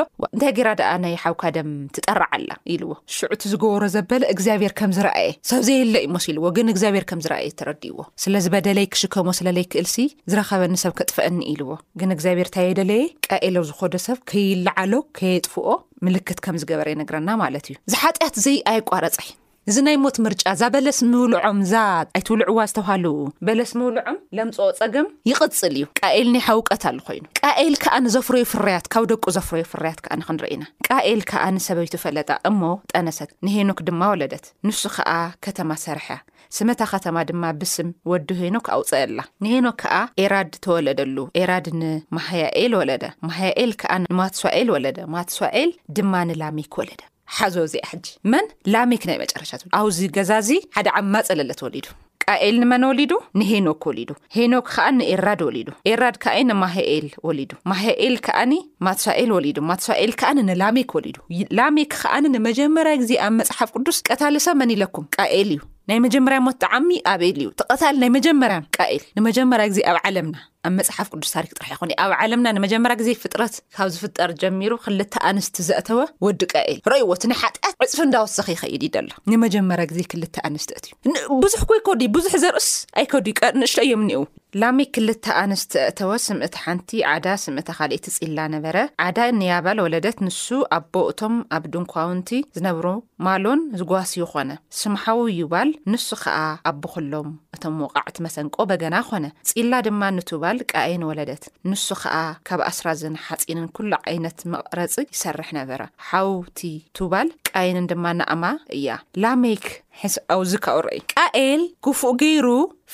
ራ 0.67 0.69
ዳኣ 0.79 0.91
ናይ 1.03 1.13
ሓውካ 1.23 1.43
ደም 1.55 1.69
ትጠራዓላ 1.95 2.49
ኢሉዎ 2.73 2.93
ሽዑቲ 3.17 3.41
ዝገበሮ 3.53 3.83
ዘበለ 3.95 4.23
እግዚኣብሔር 4.33 4.73
ከም 4.79 4.91
ዝረኣየ 4.97 5.29
ሰብዘየለ 5.51 5.95
ዩ 6.05 6.09
መስ 6.15 6.25
ኢልዎ 6.31 6.45
ግን 6.57 6.71
እግዚኣብሔር 6.73 7.05
ከም 7.09 7.21
ዝረኣየ 7.25 7.49
ተረዲይዎ 7.61 7.99
ስለዚ 8.23 8.45
በደለይ 8.55 8.87
ክሽከሞ 8.95 9.27
ስለለይ 9.39 9.65
ክእልሲ 9.73 9.97
ዝረከበኒ 10.33 10.75
ሰብ 10.83 10.95
ከጥፍአኒ 11.01 11.39
ኢልዎ 11.53 11.71
ግን 12.01 12.15
እግዚኣብሔር 12.17 12.49
ታየደለየ 12.55 13.05
ቀኤሎው 13.29 13.67
ዝኮዶ 13.71 13.93
ሰብ 14.07 14.19
ከይለዓሎ 14.31 14.93
ከየጥፍኦ 15.19 15.67
ምልክት 16.07 16.41
ከም 16.47 16.57
ዝገበረ 16.63 16.87
ነግረና 17.03 17.29
ማለት 17.45 17.67
እዩ 17.71 17.77
ዚሓጢኣት 17.93 18.35
እዘይ 18.41 18.59
ኣይቋረፀይ 18.73 19.29
እዚ 19.71 19.79
ናይ 19.87 19.97
ሞት 20.03 20.17
ምርጫ 20.23 20.41
እዛ 20.55 20.61
በለስ 20.73 20.97
ምውልዖም 21.09 21.57
ዛ 21.71 21.81
ኣይትውልዕዋ 22.17 22.61
ዝተባሃሉ 22.69 23.03
በለስ 23.47 23.69
ምውሉዖም 23.79 24.15
ለምፅኦ 24.37 24.65
ፀገም 24.79 25.05
ይቕፅል 25.29 25.73
እዩ 25.79 25.85
ቃኤል 25.99 26.27
ናይ 26.33 26.41
ሓውቀት 26.47 26.83
ኣሉ 26.89 26.97
ኮይኑ 27.07 27.23
ቃኤል 27.39 27.75
ከዓ 27.83 27.93
ንዘፍረይ 28.05 28.43
ፍርያት 28.53 28.85
ካብ 28.93 29.05
ደቁ 29.11 29.25
ዘፍረዩ 29.35 29.65
ፍርያት 29.73 29.99
ከዓ 30.05 30.15
ንክንርኢ 30.21 30.49
ኢና 30.55 30.63
ቃኤል 30.87 31.21
ከዓ 31.29 31.43
ንሰበይቱ 31.57 31.93
ፈለጣ 32.05 32.29
እሞ 32.49 32.61
ጠነሰት 32.93 33.31
ንሄኖክ 33.47 33.79
ድማ 33.89 34.01
ወለደት 34.13 34.45
ንሱ 34.69 34.81
ከዓ 34.95 35.13
ከተማ 35.47 35.69
ሰርሕያ 35.85 36.17
ስመታ 36.57 36.81
ኸተማ 36.93 37.15
ድማ 37.29 37.43
ብስም 37.61 37.89
ወዲ 38.13 38.27
ሄኖክ 38.41 38.67
ኣውፅአላ 38.77 39.19
ንሄኖክ 39.45 39.77
ከዓ 39.83 39.93
ኤራድ 40.23 40.51
ተወለደሉ 40.67 41.17
ኤራድ 41.43 41.67
ንማሃያኤል 41.83 42.75
ወለደ 42.81 43.03
ማሃያኤል 43.29 43.71
ከዓ 43.83 43.91
ንማትስዋኤል 44.05 44.69
ወለደ 44.77 44.99
ማትስዋኤል 45.15 45.71
ድማ 45.99 46.13
ንላሚክ 46.31 46.73
ወለደ 46.81 47.01
ሓዘ 47.39 47.57
ዚኣ 47.71 47.83
ሕጂ 47.91 48.05
መን 48.31 48.45
ላሜክ 48.73 49.03
ናይ 49.09 49.17
መጨረሻትት 49.23 49.67
ኣብዚ 49.79 49.99
ገዛ 50.15 50.31
እዚ 50.43 50.49
ሓደ 50.77 50.87
ዓማ 50.99 51.13
ፀለለት 51.27 51.59
ወሊዱ 51.65 51.85
ቃኤል 52.31 52.55
ንመን 52.61 52.83
ወሊዱ 52.89 53.11
ንሄኖክ 53.39 53.83
ወሊዱ 53.89 54.09
ሄኖክ 54.35 54.65
ከዓኒ 54.73 54.95
ንኤራድ 54.99 55.41
ወሊዱ 55.47 55.67
ኤራድ 55.91 56.15
ከዓ 56.23 56.33
ንማሃኤል 56.49 57.07
ወሊዱ 57.27 57.51
ማሃኤል 57.71 58.15
ከዓኒ 58.25 58.51
ማትሳኤል 58.87 59.29
ወሊዱ 59.37 59.57
ማትሳኤል 59.71 60.11
ከዓኒ 60.21 60.37
ንላሜክ 60.49 60.91
ወሊዱ 60.97 61.17
ላሜክ 61.59 61.89
ከኣኒ 62.03 62.25
ንመጀመርያ 62.35 62.93
ግዜ 63.03 63.13
ኣብ 63.27 63.33
መፅሓፍ 63.41 63.71
ቅዱስ 63.77 63.99
ቀታልሰብ 64.09 64.57
መን 64.61 64.73
ይለኩም 64.75 65.05
ቃኤል 65.17 65.49
እዩ 65.57 65.61
ናይ 65.91 65.99
መጀመርያ 66.03 66.37
ሞት 66.45 66.57
ጣዓሚ 66.65 66.89
ኣብል 67.11 67.39
እዩ 67.43 67.47
ተቐታል 67.59 67.95
ናይ 68.01 68.09
መጀመርያ 68.15 68.57
ቃኤል 68.77 69.01
ንመጀመርያ 69.17 69.63
ግዜ 69.71 69.79
ኣብ 69.91 69.97
ዓለምና 70.07 70.35
ኣብ 70.67 70.71
መፅሓፍ 70.77 71.07
ቅዱስ 71.13 71.31
ታሪክጥራሕ 71.35 71.71
ይኹኒ 71.75 71.91
ኣብ 72.03 72.11
ዓለምና 72.23 72.47
ንመጀመርያ 72.57 72.95
ግዜ 73.01 73.09
ፍጥረት 73.23 73.55
ካብ 73.77 73.89
ዝፍጠር 73.95 74.31
ጀሚሩ 74.41 74.71
ክልተ 74.85 75.13
ኣንስቲ 75.29 75.57
ዘእተወ 75.69 75.99
ወዲ 76.25 76.41
ቃኤል 76.53 76.79
ረይዎት 76.93 77.25
ናይ 77.31 77.37
ሓጢኣት 77.43 77.75
ዕፅፊ 77.87 77.99
እንዳወሰኪ 78.07 78.47
ይኸይድ 78.55 78.83
ዩደሎ 78.87 79.09
ንመጀመርያ 79.33 79.85
ግዜ 79.91 80.01
ክልተ 80.13 80.35
ኣንስቲ 80.49 80.71
እት 80.79 80.87
እዩ 81.19 81.27
ብዙሕ 81.45 81.61
ኮይከ 81.71 81.87
ብዙሕ 82.17 82.33
ዘርእስ 82.45 82.69
ኣይከዱዩቀር 83.01 83.51
ንእሽ 83.61 83.75
እዮም 83.85 84.05
ኒአዉ 84.11 84.23
ላሜክ 84.59 84.89
2ልተ 84.99 85.25
ኣንስቲ 85.41 85.73
ኣእተወ 85.81 86.09
ስምእቲ 86.23 86.55
ሓንቲ 86.63 86.89
ዓዳ 87.09 87.27
ስምእቲ 87.43 87.67
ካልእቲ 87.77 88.05
ፂላ 88.15 88.39
ነበረ 88.55 88.77
ዓዳ 89.03 89.17
እንያባል 89.33 89.77
ወለደት 89.85 90.17
ንሱ 90.27 90.45
ኣቦ 90.77 90.93
እቶም 91.11 91.35
ኣብ 91.55 91.63
ድንኳውንቲ 91.73 92.31
ዝነብሩ 92.55 92.87
ማሎን 93.25 93.61
ዝጓስዩ 93.81 94.25
ኾነ 94.31 94.51
ስምሓዊ 94.79 95.21
ይባል 95.41 95.69
ንሱ 95.91 96.07
ከዓ 96.23 96.37
ኣቦኩሎም 96.71 97.29
እቶም 97.57 97.77
ወቓዕቲ 97.85 98.17
መሰንቆ 98.25 98.57
በገና 98.71 98.97
ኾነ 99.09 99.25
ፂላ 99.51 99.71
ድማ 99.87 100.01
ንቱባል 100.17 100.59
ቃየን 100.73 101.05
ወለደት 101.11 101.45
ንሱ 101.73 101.87
ከዓ 102.01 102.17
ካብ 102.49 102.63
ኣስራ 102.71 102.85
ዘን 103.03 103.15
ሓፂንን 103.27 103.69
ኩሉ 103.77 103.91
ዓይነት 104.11 104.37
መቕረፂ 104.55 104.93
ይሰርሕ 105.13 105.51
ነበረ 105.59 105.79
ሓውቲ 106.09 106.59
ቱባል 106.99 107.29
ቃየንን 107.51 107.87
ድማ 107.93 108.05
ነእማ 108.19 108.43
እያ 108.79 108.89
ላሜክ 109.23 109.65
ሒስኣውዚ 110.01 110.51
ካውርአዩ 110.65 110.99
ቃኤል 111.15 111.63
ክፉእ 111.85 112.13
ገይሩ 112.21 112.47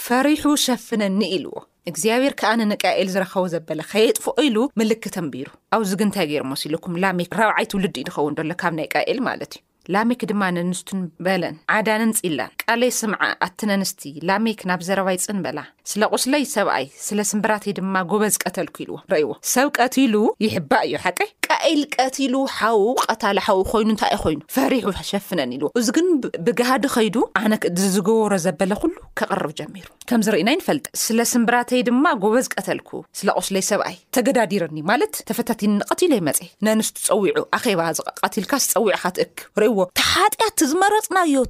ፈሪሑ 0.05 0.43
ሸፍነኒ 0.63 1.19
ኢልዎ 1.35 1.53
እግዚኣብሔር 1.89 2.33
ከኣነንቃኤል 2.39 3.07
ዝረኸቦ 3.13 3.43
ዘበለ 3.53 3.79
ከየጥፍኦኢሉ 3.91 4.57
ምልክተንቢሩ 4.79 5.47
ኣብዚ 5.75 5.89
ግንታይ 6.01 6.27
ገይርሞሲኢልኩም 6.31 6.97
ላሜክ 7.03 7.31
ራብዓይት 7.39 7.71
ውሉዲ 7.77 7.95
እዩ 8.01 8.05
ንኸውን 8.09 8.35
ዶሎ 8.37 8.51
ካብ 8.61 8.73
ናይ 8.79 8.87
ቃኤል 8.95 9.19
ማለት 9.27 9.51
እዩ 9.57 9.91
ላሜክ 9.95 10.21
ድማ 10.31 10.43
ነንስቱን 10.57 11.01
በለን 11.25 11.55
ዓዳንን 11.77 12.11
ፅላን 12.19 12.53
ቃለየ 12.63 12.93
ስምዓ 13.01 13.21
ኣትነኣንስቲ 13.47 14.03
ላሜክ 14.29 14.61
ናብ 14.71 14.83
ዘረባይ 14.89 15.19
ፅን 15.25 15.39
በላ 15.47 15.59
ስለ 15.91 16.01
ቁስለይ 16.17 16.45
ሰብኣይ 16.55 16.87
ስለ 17.07 17.19
ስምብራተይ 17.31 17.75
ድማ 17.79 17.95
ጎበ 18.13 18.21
ዝቀተልኩ 18.35 18.77
ኢልዎ 18.85 18.99
ረይዎ 19.15 19.29
ሰብ 19.53 19.67
ቀትሉ 19.81 20.15
ይሕባ 20.47 20.71
እዩ 20.87 20.95
ሓቀይ 21.05 21.29
ኢል 21.71 21.81
ቀትሉ 21.95 22.35
ሓው 22.59 22.79
ቀታሊ 23.11 23.37
ሓው 23.47 23.59
ኮይኑ 23.71 23.87
እንታይ 23.93 24.11
ይ 24.15 24.19
ኮይኑ 24.23 24.39
ፈሪሑ 24.55 24.85
ሸፍነን 25.11 25.51
ኢልዎ 25.57 25.67
እዚ 25.79 25.87
ግን 25.97 26.07
ብጋሃዲ 26.47 26.83
ከይዱ 26.95 27.15
ኣነ 27.41 27.53
ክዲ 27.63 27.77
ዝገበሮ 27.95 28.33
ዘበለ 28.45 28.71
ኩሉ 28.81 28.95
ከቅርብ 29.19 29.51
ጀሚሩ 29.59 29.85
ከምዝርኢናይ 30.11 30.57
ንፈልጥ 30.61 30.85
ስለ 31.03 31.19
ስምብራተይ 31.33 31.81
ድማ 31.89 32.05
ጎበ 32.23 32.33
ዝቀተልኩ 32.47 32.89
ስለ 33.19 33.27
ቆሱለይ 33.39 33.63
ሰብኣይ 33.71 33.95
ተገዳዲርኒ 34.17 34.77
ማለት 34.91 35.13
ተፈታትን 35.29 35.71
ንቀትሎ 35.81 36.11
ይመፅ 36.21 36.39
ነንስ 36.67 36.89
ፀዊዑ 37.07 37.39
ኣኼባ 37.59 37.81
ቀትልካ 38.25 38.51
ዝፀዊዑካትእክ 38.65 39.35
ርእዎ 39.63 39.79
እተ 39.91 40.01
ሓጢኣት 40.13 40.59
ዝመረፅናዮ 40.71 41.41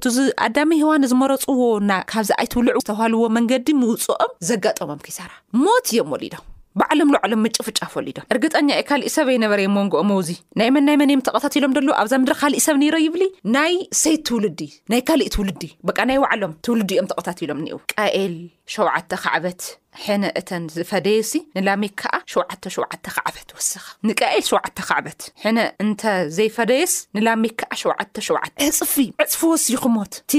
ኣዳሚ 0.46 0.70
ሂዋን 0.82 1.04
ዝመረፅዎ 1.12 1.60
ና 1.88 2.00
ካብዚ 2.12 2.30
ኣይትብልዑ 2.42 2.78
ዝተባሃልዎ 2.84 3.24
መንገዲ 3.38 3.66
ምውፅኦም 3.82 4.34
ዘጋጠሞም 4.50 5.02
ክይሰራ 5.08 5.30
ሞት 5.64 5.86
እዮም 5.94 6.12
ወሊዶም 6.16 6.46
በዕሎም 6.80 7.10
ሉባዕሎም 7.14 7.40
ምጪፍጫ 7.44 7.78
ፈሉ 7.92 8.06
ዶም 8.16 8.26
እርግጠኛ 8.34 8.68
የ 8.78 8.82
ካሊእ 8.88 9.12
ሰብይነበረ 9.16 9.60
ሞንጎኦ 9.76 10.02
መውዚ 10.10 10.28
ናይ 10.58 10.68
መንናይ 10.74 10.96
መን 11.00 11.10
እዮም 11.12 11.22
ተቐታትሎም 11.28 11.74
ደሎዎ 11.76 11.94
ኣብዛ 12.02 12.12
ምድሪ 12.22 12.34
ካሊእ 12.42 12.62
ሰብ 12.66 12.76
ነይሮ 12.82 12.94
ይብሉ 13.06 13.22
ናይ 13.56 13.72
ሰይት 14.02 14.22
ትውልዲ 14.28 14.60
ናይ 14.92 15.00
ካሊእ 15.08 15.32
ትውልዲ 15.36 15.62
ብቃ 15.90 15.98
ናይ 16.10 16.18
ባዕሎም 16.24 16.52
ትውልዲ 16.66 16.90
እዮም 16.98 17.08
ተቐታትሎም 17.12 17.60
ኒው 17.66 17.80
ቃኤል 17.94 18.36
ሸተ 18.74 19.12
ካዕበት 19.24 19.60
ሕነ 20.04 20.24
እተን 20.40 20.64
ዘፈደየሲ 20.74 21.32
ንላሜይ 21.56 21.90
ከዓ 22.00 22.12
ሸውዓተ 22.32 22.62
ሸውዓተ 22.74 23.04
ካዕበት 23.14 23.48
ወስኻ 23.56 23.84
ንቀኤል 24.08 24.44
ሸውዓተ 24.50 24.78
ካዕበት 24.88 25.20
ሕነ 25.42 25.58
እንተ 25.84 26.02
ዘይፈደየስ 26.36 26.94
ንላሜ 27.16 27.44
ከዓ 27.60 27.70
ሸዓተ 27.82 28.14
ሸዓተ 28.28 28.54
ህፅፊ 28.68 28.94
ዕፅፊ 29.24 29.40
ወሲኹ 29.52 29.82
ሞት 29.96 30.12
እቲ 30.22 30.32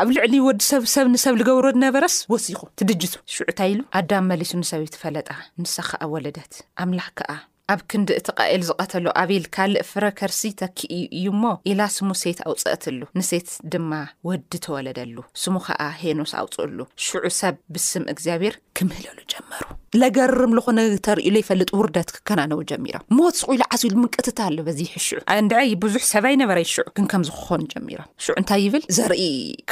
ኣብ 0.00 0.08
ልዕሊ 0.16 0.34
ወዲሰብ 0.48 0.82
ሰብ 0.94 1.06
ንሰብ 1.14 1.34
ዝገብሮ 1.40 1.64
ነበረስ 1.86 2.16
ወሲኹ 2.34 2.60
ትድጅቱ 2.78 3.14
ሽዑታኢሉ 3.36 3.80
ኣዳም 4.00 4.28
መሊሱ 4.32 4.52
ንሰብ 4.62 4.80
ትፈለጣ 4.96 5.28
ንሳኸኣ 5.64 6.02
ወለደት 6.14 6.52
ኣምላኽ 6.84 7.08
ከዓ 7.20 7.30
ኣብ 7.72 7.80
ክንዲ 7.92 8.08
እቲ 8.18 8.28
ቃኤል 8.40 8.62
ዝቐተሉ 8.66 9.04
ኣበል 9.20 9.44
ካልእ 9.54 9.80
ፍረከርሲ 9.92 10.42
ተኪእ 10.60 11.00
እዩ 11.18 11.24
እሞ 11.34 11.42
ኢላ 11.70 11.80
ስሙ 11.94 12.10
ሴት 12.20 12.40
ኣውፀአትሉ 12.50 13.00
ንሴት 13.18 13.48
ድማ 13.72 13.90
ወዲ 14.28 14.52
ተወለደሉ 14.66 15.16
ስሙ 15.42 15.54
ከዓ 15.66 15.80
ሄኖስ 16.02 16.32
ኣውፅእሉ 16.40 16.78
ሽዑ 17.06 17.24
ሰብ 17.40 17.56
ብስም 17.76 18.04
እግዚኣብሄር 18.12 18.56
ክምህለሉ 18.80 19.18
ጀመሩ 19.32 19.62
ለገርም 20.00 20.52
ዝኾነ 20.58 20.80
ተርእሉ 21.06 21.34
ይፈልጥ 21.42 21.68
ውርደት 21.78 22.08
ክከናነዉ 22.16 22.60
ጀሚሮም 22.72 23.04
ሞት 23.18 23.34
ስቁኢሉ 23.40 23.62
ዓስሉ 23.76 23.92
ምንቅትታ 24.02 24.38
ኣሎ 24.50 24.58
በዚሕ 24.68 24.92
ሽዑ 25.06 25.18
ኣንድአይ 25.36 25.72
ብዙሕ 25.84 26.04
ሰባይ 26.12 26.36
ነበረይ 26.42 26.66
ሽዑ 26.74 26.84
ግን 26.98 27.08
ከምዝክኮኑ 27.14 27.60
ጀሚሮም 27.74 28.10
ሽዑ 28.26 28.36
እንታይ 28.42 28.62
ይብል 28.66 28.84
ዘርኢ 28.98 29.24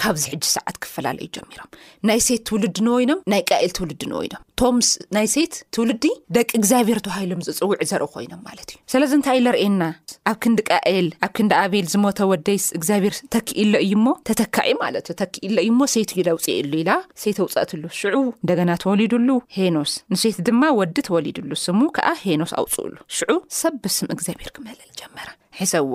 ካብዚ 0.03 0.25
ሕጂ 0.33 0.45
ሰዓት 0.57 0.79
ክፈላለዩ 0.87 1.29
ጀሚሮም 1.39 1.71
ናይ 2.11 2.21
ሴት 2.29 2.43
ትውልድንወይኖም 2.51 3.23
ናይ 3.35 3.45
ቃኤል 3.53 3.73
ትውልድንወይኖም 3.79 4.44
ቶምስ 4.61 4.89
ናይ 5.15 5.27
ሴት 5.33 5.55
ትውሉዲ 5.75 6.05
ደቂ 6.37 6.51
እግዚኣብሄር 6.59 6.99
ተባሂሎም 7.07 7.41
ዝፅውዒ 7.47 7.81
ዘርኢ 7.91 8.07
ኮይኖም 8.15 8.41
ማለት 8.49 8.69
እዩ 8.73 8.77
ስለዚ 8.93 9.13
እንታይይ 9.19 9.41
ዘርኤየና 9.47 9.85
ኣብ 10.31 10.37
ክንዲ 10.43 10.59
ቃኤል 10.73 11.07
ኣብ 11.27 11.33
ክንዲ 11.37 11.53
ኣቤል 11.63 11.87
ዝሞተ 11.93 12.19
ወደይስ 12.33 12.67
እግዚኣብሄር 12.79 13.17
ተክኢሎ 13.35 13.73
እዩ 13.85 13.93
ሞ 14.05 14.11
ተተካእ 14.29 14.73
ማለት 14.83 15.09
ተክእለ 15.21 15.57
እዩ 15.65 15.71
ሞ 15.79 15.89
ሴይት 15.95 16.11
እዩ 16.15 16.23
ለውፅሉ 16.29 16.71
ኢላ 16.83 16.91
ሴት 17.23 17.39
ኣውፅእትሉ 17.45 17.85
ሽዑ 18.01 18.15
እንደገና 18.43 18.71
ተወሊድሉ 18.85 19.29
ሄኖስ 19.57 19.95
ንሴት 20.15 20.39
ድማ 20.49 20.63
ወዲ 20.81 20.97
ተወሊድሉ 21.09 21.51
ስሙ 21.65 21.81
ከዓ 21.99 22.07
ሄኖስ 22.25 22.53
ኣውፅኡሉ 22.63 22.95
ሽዑ 23.19 23.31
ሰ 23.61 23.73
ብስም 23.85 24.11
እግዚኣብሄር 24.17 24.53
ክምህለል 24.59 24.93
ጀመራ 25.01 25.29
ሒሰብዎ 25.63 25.95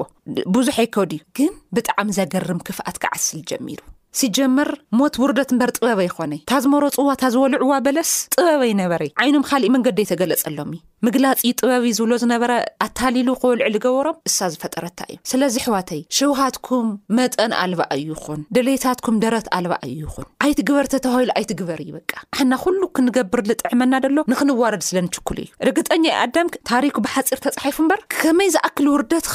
ብዙሕ 0.58 0.78
ኣይከ 0.84 0.96
ድዩ 1.14 1.22
ግን 1.40 1.54
ብጣዕሚ 1.78 2.08
ዘገርም 2.20 2.60
ክፍኣት 2.70 3.00
ክዓስል 3.06 3.42
ጀሚሩ 3.52 3.80
ስጀመር 4.20 4.70
ሞት 5.00 5.16
ውርደት 5.22 5.50
እምበር 5.54 5.72
ጥበበ 5.78 6.00
ይኮነይ 6.10 6.40
ታዝመሮ 6.52 6.84
ፅዋታ 6.98 7.24
ዝበልዕዋ 7.34 7.74
በለስ 7.86 8.12
ጥበበ 8.36 8.62
ይነበረይ 8.74 9.10
ዓይኖም 9.24 9.44
ካሊእ 9.50 9.74
መንገዲ 9.76 10.00
የተገለፀሎም 10.06 10.72
እዩ 10.76 10.84
ምግላፅ 11.08 11.42
ጥበብ 11.60 11.84
ዝብሎ 11.98 12.14
ዝነበረ 12.22 12.52
ኣታሊሉ 12.86 13.28
ክበልዑ 13.42 13.68
ዝገብሮም 13.76 14.16
እሳ 14.30 14.40
ዝፈጠረታ 14.54 15.00
እዩ 15.12 15.18
ስለዚ 15.32 15.56
ሕዋተይ 15.66 16.02
ሽውሃትኩም 16.18 16.88
መጠን 17.18 17.54
ኣልባኣ 17.60 17.92
እዩ 18.00 18.16
ኹን 18.24 18.42
ደሌታትኩም 18.58 19.20
ደረት 19.26 19.48
ኣልባኣ 19.58 19.80
እዩ 19.92 20.02
ይኹን 20.08 20.26
ኣይቲ 20.46 20.60
ግበር 20.70 20.90
ተተባሂሉ 20.94 21.30
ኣይቲ 21.40 21.52
ግበር 21.62 21.80
ይበቃ 21.90 22.12
ኣሕና 22.38 22.52
ኩሉ 22.64 22.82
ክንገብር 22.98 23.44
ልጥዕመና 23.52 23.94
ደሎ 24.08 24.18
ንክንዋረድ 24.34 24.84
ስለ 24.90 24.98
ንሽኩሉ 25.08 25.38
እዩ 25.46 25.50
ርግጠኛ 25.70 26.04
ዩ 26.12 26.16
ኣዳም 26.26 26.50
ታሪኩ 26.72 26.96
ብሓፂር 27.08 27.42
ተፃሒፉ 27.46 27.78
እምበር 27.86 28.02
ከመይ 28.18 28.52
ዝኣክል 28.58 28.90
ውርደት 28.96 29.28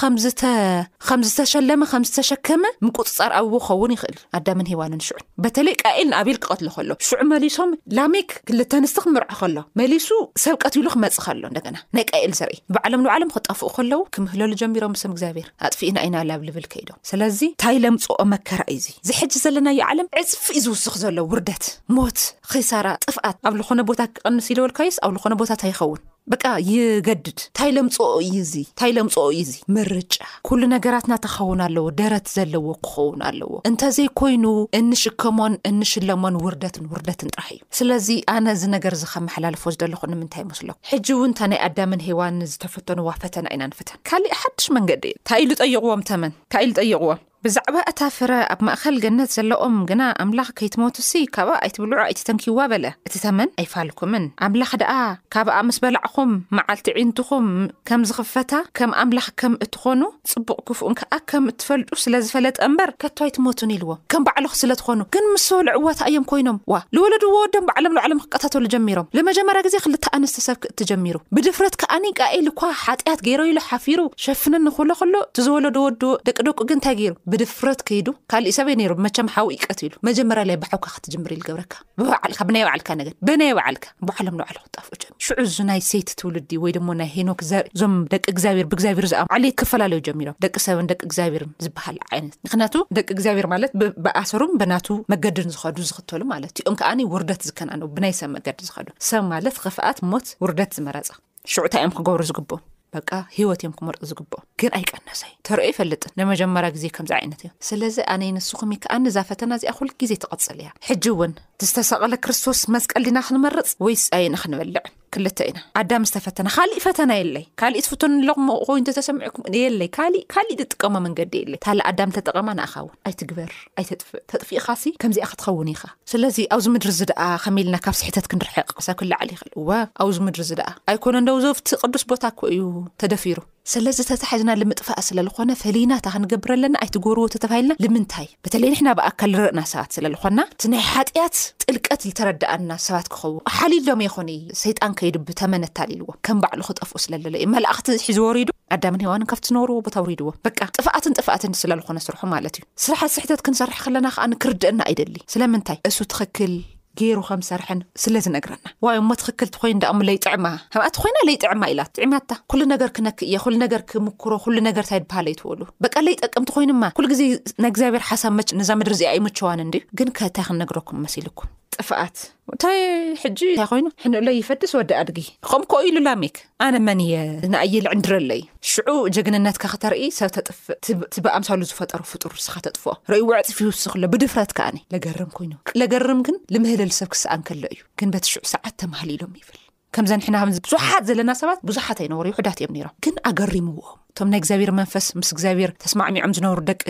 ከም 1.06 1.22
ዝተሸለመ 1.28 1.80
ከምዝተሸከመ 1.94 2.62
ምቁፅፃር 2.88 3.32
ኣብዎ 3.40 3.56
ክኸውን 3.64 3.92
ይኽእል 3.96 4.18
ኣዳ 4.40 4.48
ዋንን 4.80 5.00
ሽዑን 5.06 5.22
በተለይ 5.44 5.74
ቃኤል 5.82 6.06
ንኣብል 6.12 6.36
ክቐትሎ 6.42 6.68
ከሎ 6.76 6.90
ሹዑ 7.10 7.20
መሊሶም 7.32 7.70
ላሜክ 7.98 8.30
ክልተ 8.48 8.72
ንስቲ 8.84 8.96
ክምርዖ 9.04 9.28
ከሎ 9.40 9.56
መሊሱ 9.80 10.08
ሰብ 10.44 10.56
ቀትብሉ 10.64 10.86
ክመፅእ 10.94 11.20
ከሎ 11.26 11.42
እንደገና 11.50 11.76
ናይ 11.96 12.04
ቃኤል 12.10 12.32
ዘርኢ 12.38 12.56
ብዓለም 12.76 13.02
ንባዓለም 13.04 13.32
ክጣፍኡ 13.36 13.68
ከለው 13.76 14.00
ክምህለሉ 14.16 14.50
ጀሚሮም 14.62 14.92
ምሶም 14.96 15.12
እግዚኣብሔር 15.16 15.48
ኣጥፍእና 15.68 15.96
ኢና 16.08 16.16
ላብ 16.30 16.42
ልብል 16.48 16.66
ከይዶም 16.74 16.98
ስለዚ 17.12 17.40
እንታይ 17.52 17.78
ለምፅኦ 17.84 18.18
መከራ 18.32 18.60
እዩዙ 18.76 18.88
እዚሕጂ 19.04 19.34
ዘለናዮ 19.44 19.80
ዓለም 19.90 20.08
ዕፅፊ 20.22 20.46
እዩ 20.58 20.64
ዝውስኽ 20.68 20.96
ዘሎ 21.04 21.16
ውርደት 21.32 21.66
ሞት 21.98 22.20
ከይሰራ 22.52 22.86
ጥፍኣት 23.06 23.38
ኣብ 23.50 23.56
ዝኾነ 23.60 23.80
ቦታ 23.92 24.00
ክቐንስ 24.16 24.48
ኢለወልካዩስ 24.54 24.98
ኣብ 25.06 25.14
ዝኾነ 25.18 25.32
ቦታ 25.42 25.50
እታ 25.58 25.64
ይኸውን 25.72 26.00
በቃ 26.32 26.44
ይገድድ 26.68 27.26
እታይሎም 27.46 27.88
ፀኡ 27.96 28.06
እዩ 28.26 28.36
እዚ 28.44 28.52
እታይሎምፀኡ 28.68 29.24
እዩ 29.32 29.40
እዚ 29.46 29.52
ምርጫ 29.76 30.14
ኩሉ 30.48 30.60
ነገራትናተክኸውን 30.74 31.60
ኣለዎ 31.66 31.84
ደረት 32.00 32.26
ዘለዎ 32.36 32.66
ክኸውን 32.86 33.20
ኣለዎ 33.30 33.50
እንተዘይኮይኑ 33.70 34.44
እንሽከሞን 34.78 35.56
እንሽለሞን 35.70 36.38
ውርደትን 36.44 36.86
ውርደትን 36.92 37.32
ጥራሕ 37.34 37.50
እዩ 37.56 37.60
ስለዚ 37.80 38.08
ኣነ 38.36 38.46
ዚ 38.62 38.72
ነገር 38.76 38.94
እዚ 38.98 39.04
ከመሓላልፎ 39.12 39.64
ደለኹ 39.84 40.02
ንምንታይ 40.12 40.42
ይመስለኩ 40.46 40.78
ሕጂ 40.92 41.06
እውን 41.18 41.34
እታ 41.36 41.42
ናይ 41.52 41.60
ኣዳምን 41.68 42.04
ሃዋን 42.08 42.40
ዝተፈተንዋ 42.54 43.08
ፈተና 43.24 43.46
ኢናንፈተን 43.58 44.00
ካሊእ 44.10 44.34
ሓዱሽ 44.42 44.68
መንገዲ 44.78 45.04
እየ 45.14 45.18
እታይ 45.20 45.42
ኢሉ 45.46 45.52
ጠይቕዎም 45.62 46.04
ተመን 46.10 46.34
ታ 46.54 46.64
ኢሉ 46.66 46.72
ጠይቕዎም 46.80 47.22
ብዛዕባ 47.44 47.76
እታ 47.90 48.00
ፍረ 48.16 48.32
ኣብ 48.52 48.60
ማእከል 48.66 48.94
ገነት 49.04 49.30
ዘለኦም 49.36 49.74
ግና 49.88 50.02
ኣምላኽ 50.22 50.48
ከይትሞት 50.58 50.96
ሲ 51.08 51.20
ካብኣ 51.36 51.54
ኣይትብልዑ 51.64 51.98
ኣይትተንኪይዋ 52.04 52.58
በለ 52.72 52.84
እቲ 53.06 53.14
ተመን 53.24 53.48
ኣይፋልኩምን 53.62 54.24
ኣምላኽ 54.46 54.70
ደኣ 54.82 54.92
ካብኣ 55.34 55.56
ምስ 55.68 55.78
በላዕኹም 55.84 56.30
መዓልቲ 56.58 56.86
ዒንትኹም 56.98 57.48
ከም 57.88 58.04
ዝኽፈታ 58.10 58.52
ከም 58.78 58.92
ኣምላኽ 59.02 59.26
ከም 59.42 59.56
እትኾኑ 59.66 60.00
ፅቡቕ 60.32 60.58
ክፉኡን 60.70 60.96
ከኣ 61.00 61.12
ከም 61.32 61.44
እትፈልጡ 61.52 61.90
ስለዝፈለጠ 62.04 62.56
እምበር 62.68 62.92
ከቶይትሞቱን 63.04 63.74
ኢልዎም 63.76 64.00
ከም 64.14 64.24
በዕሉኹ 64.28 64.54
ስለ 64.62 64.72
ትኾኑ 64.82 65.00
ግን 65.16 65.26
ምስሰወልዕዋት 65.34 66.00
እዮም 66.08 66.26
ኮይኖም 66.32 66.58
ዋ 66.74 66.80
ዝወለድዎ 66.96 67.32
ወዶም 67.42 67.66
በዕለም 67.70 67.96
ባዕለም 68.00 68.22
ክቀታተሉ 68.24 68.64
ጀሚሮም 68.76 69.10
ንመጀመርያ 69.20 69.62
ግዜ 69.68 69.76
ክልተ 69.88 70.04
ኣንስቲ 70.20 70.40
ሰብ 70.46 70.58
ክእት 70.64 70.80
ጀሚሩ 70.92 71.16
ብድፍረት 71.36 71.76
ከኣኒ 71.84 72.04
ከእሉኳ 72.22 72.64
ሓጢያት 72.86 73.20
ገይረኢሉ 73.28 73.58
ሓፊሩ 73.68 74.00
ሸፍነ 74.26 74.54
ንክህሎ 74.66 74.90
ከሎ 75.02 75.14
እትዝወለዶ 75.28 75.78
ወድ 75.86 76.02
ደቂደቁ 76.30 76.58
ግን 76.72 76.78
ንታይ 76.82 76.96
ገይሩ 77.02 77.14
ብድፍረት 77.34 77.80
ከይዱ 77.88 78.08
ካሊእ 78.30 78.54
ሰበይ 78.56 78.74
ነይሮም 78.80 78.98
መቸም 79.04 79.28
ሓዊኢቀት 79.34 79.80
ኢሉ 79.84 79.92
መጀመርያላይ 80.08 80.56
ብሓውካ 80.62 80.86
ክትጅምር 80.94 81.30
ኢልገብረካ 81.36 81.72
ብባዓልካ 82.00 82.40
ብናይ 82.48 82.62
ባዓልካ 82.66 82.88
ነገድ 83.00 83.14
ብናይ 83.28 83.50
ባዓልካ 83.58 83.84
በዕሎም 84.08 84.34
ንባዕሉ 84.36 84.56
ክትጣፍኡ 84.64 84.92
ሚ 84.96 85.24
ሽዑ 85.26 85.34
እዙ 85.44 85.54
ናይ 85.70 85.80
ሴይቲ 85.88 86.08
ትውልዲ 86.20 86.50
ወይ 86.64 86.72
ድሞ 86.76 86.88
ናይ 87.00 87.08
ሄኖክ 87.14 87.40
ርእእዞም 87.48 87.94
ደቂ 88.12 88.24
እግዚኣብር 88.34 88.66
ብእግዚኣብሔር 88.72 89.06
ዝኣ 89.12 89.22
ዓሊየት 89.36 89.56
ክፈላለዩ 89.62 90.00
ጀሚሮም 90.08 90.36
ደቂ 90.44 90.54
ሰብን 90.66 90.88
ደቂ 90.92 91.00
እግዚኣብሔር 91.08 91.44
ዝበሃል 91.64 91.98
ዓይነት 92.10 92.36
ንክንያቱ 92.48 92.76
ደቂ 92.98 93.08
እግዚኣብሔር 93.16 93.48
ማለት 93.54 93.72
ብኣሰሩም 94.06 94.52
ብናቱ 94.62 94.88
መገድን 95.14 95.50
ዝኸዱ 95.56 95.76
ዝኽተሉ 95.90 96.22
ማለት 96.34 96.62
ኦም 96.72 96.76
ከዓኒ 96.82 97.00
ውርደት 97.14 97.42
ዝከናኣነው 97.48 97.90
ብናይ 97.96 98.14
ሰብ 98.20 98.30
መገዲ 98.36 98.60
ዝኸዱ 98.68 98.86
ሰብ 99.10 99.24
ማለት 99.34 99.58
ክፍኣት 99.66 99.98
ሞት 100.12 100.28
ውርደት 100.44 100.70
ዝመረፀዮክገብሩ 100.78 102.60
በቃ 102.96 103.10
ሂወት 103.36 103.60
እዮም 103.62 103.72
ክመርጢ 103.78 104.02
ዝግብኦም 104.10 104.44
ግን 104.60 104.72
ኣይቀነሰዩ 104.78 105.32
ተሪኦ 105.46 105.66
ይፈልጥን 105.70 106.12
ንመጀመርያ 106.18 106.68
ግዜ 106.76 106.84
ከምዚ 106.96 107.12
ዓይነት 107.18 107.40
እዮም 107.44 107.54
ስለዚ 107.68 107.96
ኣነይ 108.14 108.30
ንሱኹ 108.36 108.60
ከኣንዛ 108.84 109.16
ፈተና 109.30 109.50
እዚኣ 109.58 109.72
ኩልግዜ 109.78 110.10
ትቐፅል 110.22 110.58
እያ 110.62 110.70
ሕጂ 110.88 111.04
እውን 111.14 111.32
ዝተሰቐለ 111.68 112.14
ክርስቶስ 112.24 112.60
መስቀልድና 112.74 113.18
ክንመርፅ 113.26 113.68
ወይስኣይና 113.84 114.34
ክንበልዕ 114.42 114.82
ክልተ 115.14 115.38
ኢና 115.48 115.58
ኣዳም 115.80 116.04
ዝተፈተና 116.08 116.48
ካሊእ 116.56 116.80
ፈተና 116.86 117.10
የለይ 117.18 117.44
ካሊእ 117.60 117.82
ትፍትን 117.86 118.12
ኣለኹሞ 118.20 118.48
ኮይንቶ 118.68 118.88
ተሰሚዑኩም 118.98 119.44
የለይ 119.60 119.88
ካእ 119.96 120.16
ካሊእ 120.34 120.56
ትጥቀሞ 120.60 120.94
መንገዲ 121.06 121.32
የለ 121.42 121.54
ታሊ 121.66 121.78
ኣዳም 121.90 122.10
ዝተጠቐማ 122.16 122.48
ንኣኻ 122.58 122.74
ውን 122.86 122.94
ኣይትግበር 123.10 123.52
ኣይትጥፍዕ 123.82 124.20
ተጥፊእኻሲ 124.32 124.84
ከምዚኣ 125.04 125.26
ክትኸውን 125.32 125.70
ኢኻ 125.74 125.82
ስለዚ 126.12 126.36
ኣብዚ 126.56 126.66
ምድር 126.74 126.92
ዚ 126.98 127.08
ደኣ 127.12 127.22
ከመልና 127.46 127.78
ካብ 127.86 127.96
ስሕተት 128.02 128.28
ክንርሕቕ 128.34 128.68
ሳብ 128.88 128.96
ክላዕሊ 129.02 129.30
ይኽእል 129.36 129.52
እወ 129.62 129.70
ኣብዚ 130.04 130.18
ምድር 130.28 130.44
ዚ 130.50 130.60
ደኣ 130.62 130.70
ኣይኮነ 130.92 131.16
ናብዞብቲ 131.28 131.68
ቅዱስ 131.84 132.04
ቦታ 132.12 132.24
ኮ 132.40 132.52
እዩ 132.56 132.62
ተደፊሩ 133.02 133.38
ስለዚ 133.72 133.98
ተታሓዝና 134.08 134.50
ንምጥፋእ 134.60 134.98
ስለዝኾነ 135.06 135.50
ፈሊና 135.60 135.92
ታ 136.04 136.08
ክንገብር 136.14 136.50
ኣለና 136.54 136.74
ኣይትገብርዎ 136.84 137.22
ተተባሂልና 137.34 137.74
ንምንታይ 137.84 138.26
በተለይ 138.44 138.68
ንሕና 138.72 138.88
ብኣካል 138.98 139.30
ንርእና 139.34 139.60
ሰባት 139.70 139.90
ስለዝኮና 139.96 140.40
እቲ 140.52 140.62
ናይ 140.72 140.82
ሓጢያት 140.90 141.36
ጥልቀት 141.64 142.00
ዝተረዳኣና 142.08 142.70
ሰባት 142.86 143.06
ክኸው 143.14 143.32
ሓሊሎም 143.56 144.02
ይኹኒ 144.06 144.30
ሰይጣን 144.62 144.96
ከይዱ 144.98 145.16
ብተመነታሊ 145.28 145.88
ኢልዎም 145.96 146.18
ከም 146.28 146.40
ባዕሉ 146.42 146.60
ክጠፍኡ 146.68 146.94
ስለዘለ 147.04 147.34
እዩ 147.42 147.48
መላእክቲ 147.56 147.88
ሒዝ 148.04 148.18
ወሪዱ 148.26 148.50
ኣዳምን 148.76 149.02
ሄዋንን 149.06 149.26
ካብቲ 149.32 149.46
ዝነብርዎ 149.52 149.78
ቦታ 149.88 149.96
ውሪድዎ 150.04 150.28
በ 150.44 150.54
ጥፍኣትን 150.78 151.16
ጥፋኣትን 151.20 151.58
ስለዝኮነ 151.62 151.98
ስርሑ 152.08 152.20
ማለት 152.34 152.54
እዩ 152.60 152.66
ስራሓት 152.86 153.14
ስሕተት 153.16 153.42
ክንሰርሕ 153.48 153.80
ከለና 153.86 154.06
ከዓ 154.16 154.26
ንክርድአና 154.34 154.80
ኣይደሊ 154.90 155.16
ስለምንታይ 155.36 155.80
እሱ 155.90 155.98
ትኽክል 156.14 156.52
ገይሩ 157.00 157.18
ከም 157.28 157.40
ዝሰርሐን 157.46 157.80
ስለዝነግረና 158.02 158.64
ዋይ 158.84 158.98
ሞ 159.06 159.14
ትክክልቲ 159.20 159.54
ኮይኑ 159.62 159.76
ዳእሚ 159.84 160.00
ለይጥዕማ 160.08 160.46
ብእቲ 160.80 160.96
ኮይና 161.04 161.18
ለይጥዕማ 161.28 161.62
ኢላት 161.72 161.90
ጥዕማያታ 161.96 162.30
ኩሉ 162.52 162.60
ነገር 162.74 162.90
ክነክ 162.96 163.18
እየ 163.28 163.36
ኩሉ 163.44 163.54
ነገር 163.64 163.82
ክምክሮ 163.92 164.32
ኩሉ 164.44 164.56
ነገርንታይ 164.68 165.00
ትበሃለ 165.02 165.26
ይትበሉ 165.34 165.60
በቂ 165.86 165.94
ለይ 166.06 166.16
ጠቅምቲ 166.26 166.50
ኮይኑማ 166.58 166.82
ኩሉ 166.98 167.06
ግዜ 167.14 167.22
ናይ 167.62 167.70
እግዚኣብሔር 167.74 168.04
ሓሳብ 168.10 168.32
መጪ 168.38 168.50
ንዛ 168.60 168.70
ምድሪ 168.80 168.94
እዚኣ 168.98 169.12
እምቸዋን 169.20 169.70
ድ 169.74 169.84
ግን 170.00 170.10
ከንታይ 170.18 170.46
ክንነግረኩም 170.50 171.02
መሲልኩም 171.06 171.50
ጥፍኣት 171.76 172.16
ንታይ 172.54 172.78
ሕጂ 173.22 173.40
ታይ 173.60 173.66
ኮይኑ 173.72 173.86
ሕንእሎ 174.02 174.28
ይፈድስ 174.38 174.72
ወዲ 174.78 174.90
ኣድጊ 175.00 175.18
ከም 175.48 175.62
ከ 175.70 175.72
ኢሉ 175.88 175.96
ላሜክ 176.06 176.36
ኣነ 176.66 176.74
መን 176.86 177.00
የ 177.10 177.14
ንእየልዕንድረ 177.52 178.12
ኣለዩ 178.20 178.42
ሽዑ 178.72 178.88
ጀግንነትካ 179.16 179.64
ክተርኢ 179.72 180.02
ሰብ 180.18 180.30
ተጥፍእ 180.36 180.76
ትብኣምሳሉ 181.14 181.60
ዝፈጠሩ 181.70 182.00
ፍጡር 182.12 182.30
ስኻ 182.46 182.54
ተጥፍኦ 182.66 182.92
ረይ 183.12 183.22
ዎዕጥፊ 183.30 183.58
ውስክ 183.70 183.94
ሎ 184.02 184.12
ብድፍረት 184.14 184.52
ከኣኒ 184.60 184.78
ለገርም 184.94 185.30
ኮይኑ 185.38 185.52
ለገርም 185.80 186.20
ግን 186.28 186.38
ንምህለሉ 186.56 186.90
ሰብ 187.00 187.10
ክስኣን 187.14 187.42
ከለ 187.50 187.64
እዩ 187.74 187.82
ግን 188.00 188.08
በቲ 188.16 188.26
ሽዑ 188.34 188.42
ሰዓት 188.54 188.74
ተመሃሊ 188.84 189.10
ኢሎም 189.18 189.34
ይብል 189.42 189.58
ከምዘ 189.96 190.12
ሕና 190.28 190.36
ዙውሓት 190.58 191.04
ዘለና 191.10 191.30
ሰባት 191.42 191.60
ብዙሓት 191.70 191.98
ኣይነበሩ 192.04 192.26
ሑዳት 192.38 192.58
እዮም 192.62 192.72
ነሮም 192.76 192.94
ግን 193.06 193.14
ኣገሪምዎኦ 193.30 193.88
እቶም 194.16 194.28
ናይ 194.32 194.40
እግዚኣብሔር 194.40 194.70
መንፈስ 194.78 195.06
ምስ 195.18 195.28
እግዚኣብሄር 195.34 195.70
ተስማዕሚዖም 195.84 196.32
ዝነብሩ 196.36 196.58
ደቂ 196.68 196.82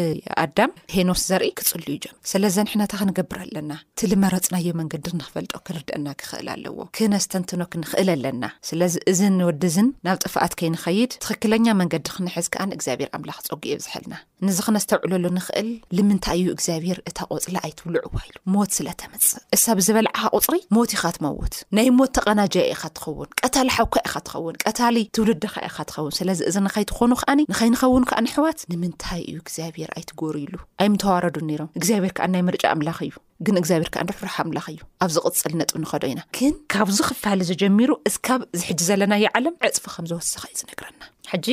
ኣዳም 0.43 0.73
ሄኖስ 0.95 1.21
ዘርኢ 1.29 1.47
ክፅሉዩ 1.59 1.95
ጆም 2.05 2.17
ስለዚ 2.31 2.57
ንሕናታ 2.67 2.93
ክንገብር 3.01 3.39
ኣለና 3.45 3.71
እቲ 3.93 4.01
ልመረፅናዮ 4.11 4.67
መንገዲ 4.81 5.05
ክንክፈልጦ 5.13 5.53
ክንርድአና 5.67 6.07
ክኽእል 6.23 6.49
ኣለዎ 6.55 6.79
ክነስተንትኖ 6.97 7.61
ክንክእል 7.75 8.09
ኣለና 8.15 8.45
ስለዚ 8.71 8.95
እዚ 9.13 9.21
ንወዲዝን 9.39 9.89
ናብ 10.09 10.19
ጥፋኣት 10.25 10.57
ከይንኸይድ 10.63 11.15
ትኽክለኛ 11.27 11.67
መንገዲ 11.81 12.05
ክንሕዝ 12.17 12.49
ከኣንእግዚኣብሄር 12.57 13.11
ኣምላኽ 13.19 13.39
ፀጊእ 13.49 13.73
የዝሓልና 13.77 14.15
ንዚ 14.49 14.59
ክነስተውዕለሉ 14.67 15.25
ንክእል 15.39 15.71
ንምንታይ 15.97 16.39
እዩ 16.43 16.49
እግዚኣብሄር 16.57 16.99
እታ 17.13 17.19
ቆፅሊ 17.33 17.57
ኣይትብሉዕ 17.65 18.05
ዋኢሉ 18.19 18.37
ሞት 18.57 18.71
ስለተመፅእ 18.81 19.35
እሳ 19.59 19.65
ብ 19.79 19.87
ዝበልዓኻ 19.89 20.21
ቁፅሪ 20.37 20.57
ሞት 20.77 20.91
ኢካ 20.99 21.05
ትመውት 21.17 21.57
ናይ 21.79 21.91
ሞት 22.01 22.13
ተቐናጅያ 22.19 22.63
ኢካትኸውን 22.75 23.31
ቀታሊ 23.45 23.69
ሓውካ 23.79 23.97
ኢካትኸውን 24.11 24.59
ቀታሊ 24.67 24.97
ትውልድካ 25.17 25.57
ኢካትኸውን 25.71 26.15
ስለዚ 26.21 26.39
እዚ 26.53 26.57
ንኸይትኾኑ 26.69 27.11
ከዓኒ 27.21 27.41
ንኸይንኸውን 27.53 28.05
ከዓ 28.11 28.19
ንሕዋት 28.27 28.59
ንምንታይ 28.73 29.23
እዩ 29.31 29.37
እግዚኣብሔር 29.43 29.91
ኣይትጎርዩሉ 29.99 30.55
ኣይም 30.83 30.95
ተዋረዱን 31.03 31.47
ነይሮም 31.51 31.71
እግዚኣብሔር 31.81 32.13
ከዓ 32.19 32.27
ናይ 32.35 32.43
ምርጫ 32.49 32.63
ኣምላኽ 32.75 32.99
እዩ 33.07 33.13
ግን 33.47 33.59
እግዚኣብሄር 33.61 33.91
ከዓ 33.95 34.03
ንድሕርሕ 34.07 34.37
ኣምላኽ 34.45 34.67
እዩ 34.75 34.81
ኣብ 35.05 35.11
ዝቕፅል 35.17 35.53
ነጥብ 35.63 35.77
ንከዶ 35.85 36.03
ኢና 36.13 36.21
ግን 36.39 36.53
ካብዚ 36.75 36.99
ክፋሊ 37.09 37.41
ዝጀሚሩ 37.51 37.91
እስካብ 38.11 38.41
ዝሕጂ 38.61 38.81
ዘለና 38.91 39.15
የ 39.25 39.29
ዓለም 39.41 39.57
ዕፅፊ 39.69 39.85
ከም 39.97 40.05
ዝወሳኪ 40.13 40.45
እዩ 40.53 40.59
ዝነግረና 40.63 41.01
ሕጂ 41.33 41.47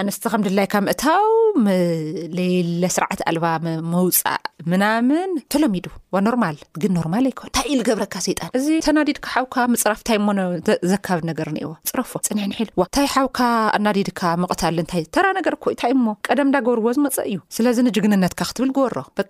ኣንስቲ 0.00 0.24
ከም 0.32 0.42
ድላይካ 0.46 0.74
ምእታው 0.86 1.26
ምሌየለስርዓት 1.66 3.20
ኣልባም 3.30 3.64
መውፃእ 3.94 4.42
ምናምን 4.72 5.30
ተለሚዱ 5.52 5.86
ዋ 6.14 6.20
ኖርማል 6.26 6.56
ግን 6.82 6.92
ኖርማል 6.98 7.24
ኣይኮን 7.30 7.48
እንታይ 7.50 7.68
ኢሉ 7.74 7.80
ገብረካ 7.88 8.14
ሰይጣን 8.26 8.50
እዚ 8.58 8.66
ተናዲድካ 8.86 9.26
ሓውካ 9.34 9.54
መፅራፍ 9.74 9.98
እንታይ 10.02 10.18
ሞዘካብድ 10.28 11.24
ነገር 11.30 11.48
ኒኤዎ 11.56 11.70
ፅረፎ 11.90 12.12
ፅኒሕ 12.28 12.44
ኒሒል 12.52 12.70
ዋ 12.80 12.84
እንታይ 12.88 13.08
ሓውካ 13.14 13.40
ኣናዲድካ 13.78 14.22
መቕታለ 14.44 14.76
እንታይ 14.84 15.04
ተራ 15.16 15.26
ነገር 15.38 15.56
ኮእ 15.64 15.74
ንታይ 15.76 15.92
እሞ 15.96 16.06
ቀደም 16.28 16.50
ዳገብርዎ 16.56 16.86
ዝመፀ 16.98 17.18
እዩ 17.30 17.38
ስለዚ 17.58 17.78
ንጅግንነትካ 17.88 18.42
ክትብል 18.50 18.72
ገበሮ 18.78 18.96
በ 19.20 19.24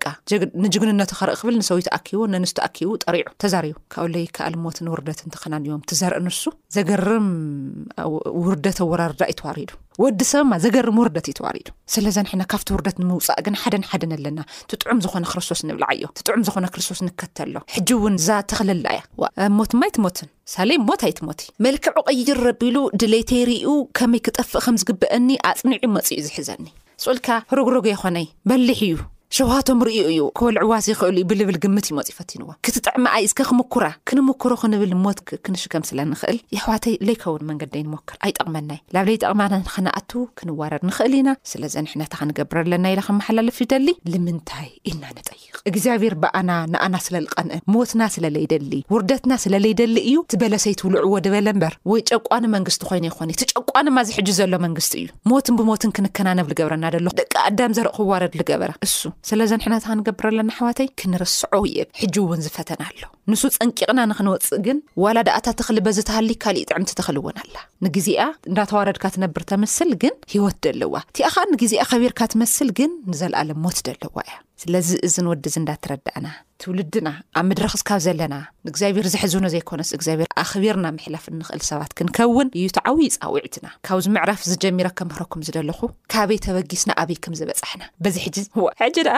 ንጅግንነቱ 0.65 1.11
ከርኢ 1.19 1.35
ክብል 1.41 1.55
ንሰው 1.61 1.77
ይተኣኪቡ 1.83 2.19
ነንስተኣኪቡ 2.35 2.89
ጠሪዑ 3.05 3.27
ተዛሪቡ 3.43 3.77
ካብለይ 3.95 4.25
ከኣልሞትን 4.37 4.89
ውርደት 4.93 5.19
እንተከናንዮም 5.27 5.83
ትዘርኢ 5.91 6.23
ንሱ 6.27 6.43
ዘገርም 6.77 7.27
ውርደት 8.45 8.79
ኣወራርዳ 8.87 9.21
እዩ 9.31 9.37
ተዋሪዱ 9.43 9.70
ወዲ 10.01 10.21
ሰብማ 10.29 10.53
ዘገርም 10.63 10.97
ውርደት 10.99 11.25
እዩ 11.29 11.33
ተዋርዩ 11.39 11.65
ስለዘ 11.93 12.15
ንሕና 12.25 12.43
ካብቲ 12.51 12.69
ውርደት 12.73 12.95
ንምውፃእ 13.01 13.39
ግን 13.45 13.55
ሓደን 13.61 13.83
ሓደን 13.89 14.13
ኣለና 14.15 14.39
ትጥዑም 14.69 15.01
ዝኾነ 15.05 15.25
ክርስቶስ 15.31 15.59
ንብል 15.67 15.83
ዓዮ 15.89 16.03
ትጥዑም 16.19 16.43
ዝኮነ 16.47 16.65
ክርስቶስ 16.73 16.99
ንከተሎ 17.07 17.53
ሕጂ 17.75 17.89
እውን 17.97 18.15
ዛ 18.27 18.39
ተክልላ 18.51 18.85
እያ 18.95 19.49
ሞትማይትሞትን 19.59 20.29
ሳለይ 20.53 20.79
ሞታ 20.87 21.01
ይት 21.11 21.19
ሞቲ 21.29 21.39
መልክዑ 21.67 21.95
ቀይር 22.09 22.39
ረቢሉ 22.49 22.75
ድለይተይርኡ 23.03 23.69
ከመይ 23.99 24.23
ክጠፍእ 24.27 24.63
ከም 24.67 24.77
ዝግብአኒ 24.83 25.29
ኣፅኒዑ 25.51 25.83
መፅእዩ 25.97 26.19
ዝሕዘኒ 26.29 26.67
ሱኡልካ 27.05 27.29
ሩግረግ 27.59 27.87
ይ 27.93 27.97
ኮነይ 28.03 28.27
መሊሕ 28.53 28.81
እዩ 28.89 28.95
ሸዋሃቶም 29.35 29.81
ርኡ 29.87 29.93
እዩ 30.11 30.21
ከበልዕዋስ 30.37 30.85
ይኽእሉ 30.91 31.17
ዩ 31.21 31.25
ብልብል 31.27 31.57
ግምት 31.63 31.85
እዩ 31.87 31.91
መፅፈትንዎ 31.97 32.49
ክትጣዕሚ 32.65 33.03
ኣ 33.11 33.19
እዝከ 33.25 33.41
ክምኩራ 33.49 33.85
ክንምክሮ 34.09 34.51
ክንብል 34.61 34.91
ሞት 35.03 35.19
ክንሽከም 35.45 35.83
ስለንኽእል 35.89 36.37
የሕዋተይ 36.55 36.95
ዘይኸውን 37.09 37.43
መንገድ 37.49 37.75
ይንሞክር 37.79 38.15
ኣይጠቕመናዩ 38.27 38.79
ናብ 38.95 39.05
ለይጠቕመ 39.09 39.41
ከነኣቱዉ 39.75 40.23
ክንዋረድ 40.39 40.83
ንኽእል 40.89 41.13
ኢና 41.19 41.29
ስለዚ 41.51 41.75
ንሕነታ 41.85 42.13
ክንገብረለና 42.21 42.85
ኢለ 42.95 42.99
ከመሓላለፍ 43.07 43.59
ዩ 43.63 43.67
ደሊ 43.73 43.87
ንምንታይ 44.15 44.67
ኢልና 44.91 45.03
ንጠይቕ 45.19 45.47
እግዚኣብሔር 45.71 46.13
ብኣና 46.25 46.51
ንኣና 46.73 46.95
ስለ 47.05 47.15
ዝቐንእ 47.27 47.55
ሞትና 47.75 48.01
ስለ 48.17 48.25
ለይደሊ 48.35 48.75
ውርደትና 48.93 49.31
ስለዘይደሊ 49.45 49.95
እዩ 50.09 50.17
እት 50.27 50.35
በለሰይትውልዕዎ 50.43 51.15
ድበለ 51.27 51.47
እምበር 51.55 51.73
ወይ 51.93 52.03
ጨቋኒ 52.11 52.43
መንግስቲ 52.57 52.83
ኮይኑ 52.91 53.03
ይኮኒ 53.11 53.31
እቲ 53.37 53.41
ጨቋንማ 53.55 53.97
ዝሕጂ 54.11 54.29
ዘሎ 54.41 54.53
መንግስቲ 54.67 54.93
እዩ 55.03 55.09
ሞትን 55.31 55.57
ብሞትን 55.61 55.93
ክንከናነብ 55.97 56.49
ዝገብረና 56.53 56.85
ደሎ 56.97 57.07
ደቂ 57.21 57.33
ኣዳም 57.49 57.73
ዘርኢ 57.79 57.95
ክዋረድ 58.01 58.37
ገብራሱ 58.51 58.93
ስለዚ 59.29 59.51
ንሕነትከ 59.59 59.89
ንገብረለና 59.97 60.51
ሕዋተይ 60.57 60.87
ክንርስዖ 60.99 61.51
የብ 61.75 61.89
ሕጂ 62.01 62.15
እውን 62.23 62.39
ዝፈተና 62.45 62.81
ኣሎ 62.91 62.99
ንሱ 63.31 63.41
ፀንቂቕና 63.57 63.99
ንክንወፅእ 64.11 64.61
ግን 64.65 64.77
ዋላ 65.03 65.17
ዳእታ 65.27 65.45
ተኽሊ 65.59 65.77
በዘተሃሊ 65.87 66.29
ካሊእ 66.43 66.65
ጥዕምቲ 66.69 66.91
ተኽልውን 66.99 67.37
ኣላ 67.43 67.55
ንግዜኣ 67.87 68.21
እንዳተዋረድካ 68.51 69.03
ትነብር 69.15 69.43
ተ 69.51 69.59
ምስል 69.63 69.91
ግን 70.03 70.15
ሂወት 70.33 70.57
ደለዋ 70.67 70.93
እቲኣኻ 71.09 71.35
ንግዜኣ 71.53 71.85
ኸቢርካ 71.93 72.19
ትመስል 72.33 72.71
ግን 72.79 72.93
ንዘለኣለ 73.11 73.51
ሞት 73.65 73.79
ደለዋ 73.89 74.15
እያ 74.27 74.35
ስለዚ 74.61 74.89
እዚ 75.07 75.15
ንወዲ 75.25 75.45
እዳትረዳእና 75.59 76.27
ትውልድና 76.61 77.09
ኣብ 77.39 77.45
ምድረክስካብ 77.49 77.99
ዘለና 78.05 78.35
ንእግዚኣብሔር 78.65 79.07
ዘሕዝኖ 79.13 79.45
ዘይኮነስ 79.53 79.89
እግዚኣብሄር 79.97 80.27
ኣክቢርና 80.41 80.87
ምሕላፍ 80.97 81.23
እንክእል 81.31 81.61
ሰባት 81.69 81.91
ክንከውን 81.99 82.49
እዩ 82.57 82.65
ተዓዊፃ 82.77 83.15
ውዕትና 83.35 83.67
ካብዚ 83.87 84.05
ምዕራፍ 84.15 84.41
ዝጀሚረ 84.51 84.89
ከምህረኩም 84.99 85.45
ዝደለኹ 85.47 85.79
ካበይ 86.13 86.39
ተበጊስና 86.45 86.91
ኣበይ 87.03 87.17
ክም 87.23 87.35
ዝበፃሕና 87.39 87.83
በዚ 88.05 88.15
ሕጂ 88.25 88.37
ሕጂ 88.83 88.97
ደኣ 89.07 89.17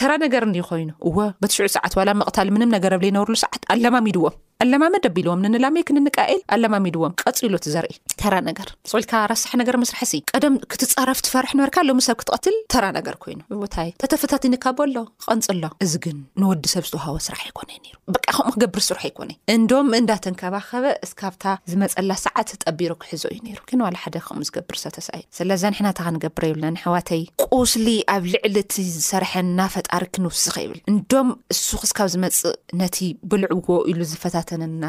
ተራ 0.00 0.10
ነገር 0.24 0.46
ኮይኑ 0.70 0.90
እዎ 1.10 1.16
ብትሽዑ 1.44 1.68
ሰዓት 1.76 1.94
ዋላ 2.00 2.10
መቕታል 2.22 2.50
ምንም 2.56 2.74
ነገር 2.78 2.94
ብለ 3.02 3.08
ይነብሩሉ 3.12 3.36
ሰዓት 3.44 3.62
ኣለማሚድዎም 3.76 4.36
ኣለማመድ 4.64 5.04
ኣቢልዎም 5.10 5.40
ንንላመይ 5.44 5.82
ክንንቃኤል 5.86 6.42
ኣለማሚድዎም 6.56 7.14
ቀፅሉ 7.28 7.54
ት 7.62 7.66
ዘርኢ 7.74 7.94
ተራ 8.22 8.34
ነገር 8.48 8.66
ንዝኢልካ 8.86 9.14
ራሳሕ 9.30 9.52
ነገር 9.60 9.76
መስራሕ 9.82 10.10
ቀደም 10.32 10.54
ክትፃረፍ 10.72 11.18
ትፈርሒ 11.26 11.52
ንበርካ 11.58 11.76
ሎ 11.86 11.90
ሰብ 12.06 12.16
ክትቀትል 12.20 12.56
ተራ 12.72 12.84
ነገር 12.96 13.14
ኮይኑ 13.22 13.40
ቦታይ 13.62 13.88
ተተፈታትኒካቦ 14.02 14.78
ኣሎ 14.86 14.96
ቐንፅ 15.24 15.46
ኣሎ 15.52 15.62
እዚ 15.84 15.94
ግን 16.04 16.18
ንወዲ 16.42 16.64
ሰብ 16.74 16.84
ዝተዋሃወ 16.88 17.18
ስራሕ 17.26 17.42
ኣይኮነ 17.48 17.70
ዩ 17.92 17.96
ከምኡ 18.26 18.52
ክገብር 18.56 18.82
ስሩሕ 18.88 19.02
ኣይኮነዩ 19.08 19.36
እንዶም 19.54 19.88
እንዳተንከባ 20.00 20.54
ከበ 20.68 20.84
ስካብታ 21.10 21.42
ዝመፀላ 21.72 22.12
ሰዓት 22.26 22.50
ጠቢሮ 22.64 22.92
ክሕዞ 23.04 23.24
እዩ 23.32 23.40
ነሩ 23.48 23.58
ንዋ 23.80 23.88
ሓደ 24.02 24.16
ከም 24.26 24.40
ዝገብርሰተሳዩ 24.48 25.22
ስለዛ 25.38 25.62
ንሕና 25.74 25.88
ከንገብረ 26.00 26.44
ይብልና 26.50 26.70
ንሕዋይ 26.76 27.20
ቁስሊ 27.58 27.88
ኣብ 28.16 28.22
ልዕሊቲ 28.34 28.72
ዝሰርሐና 28.94 29.58
ፈጣሪክንውስከ 29.76 30.56
ይብል 30.66 30.80
እንዶም 30.94 31.28
ንሱክስካብ 31.56 32.08
ዝመፅእ 32.14 32.54
ነቲ 32.82 32.96
ብልዕዎ 33.32 33.68
ኢሉ 33.92 34.00
ዝፈታተነና 34.14 34.84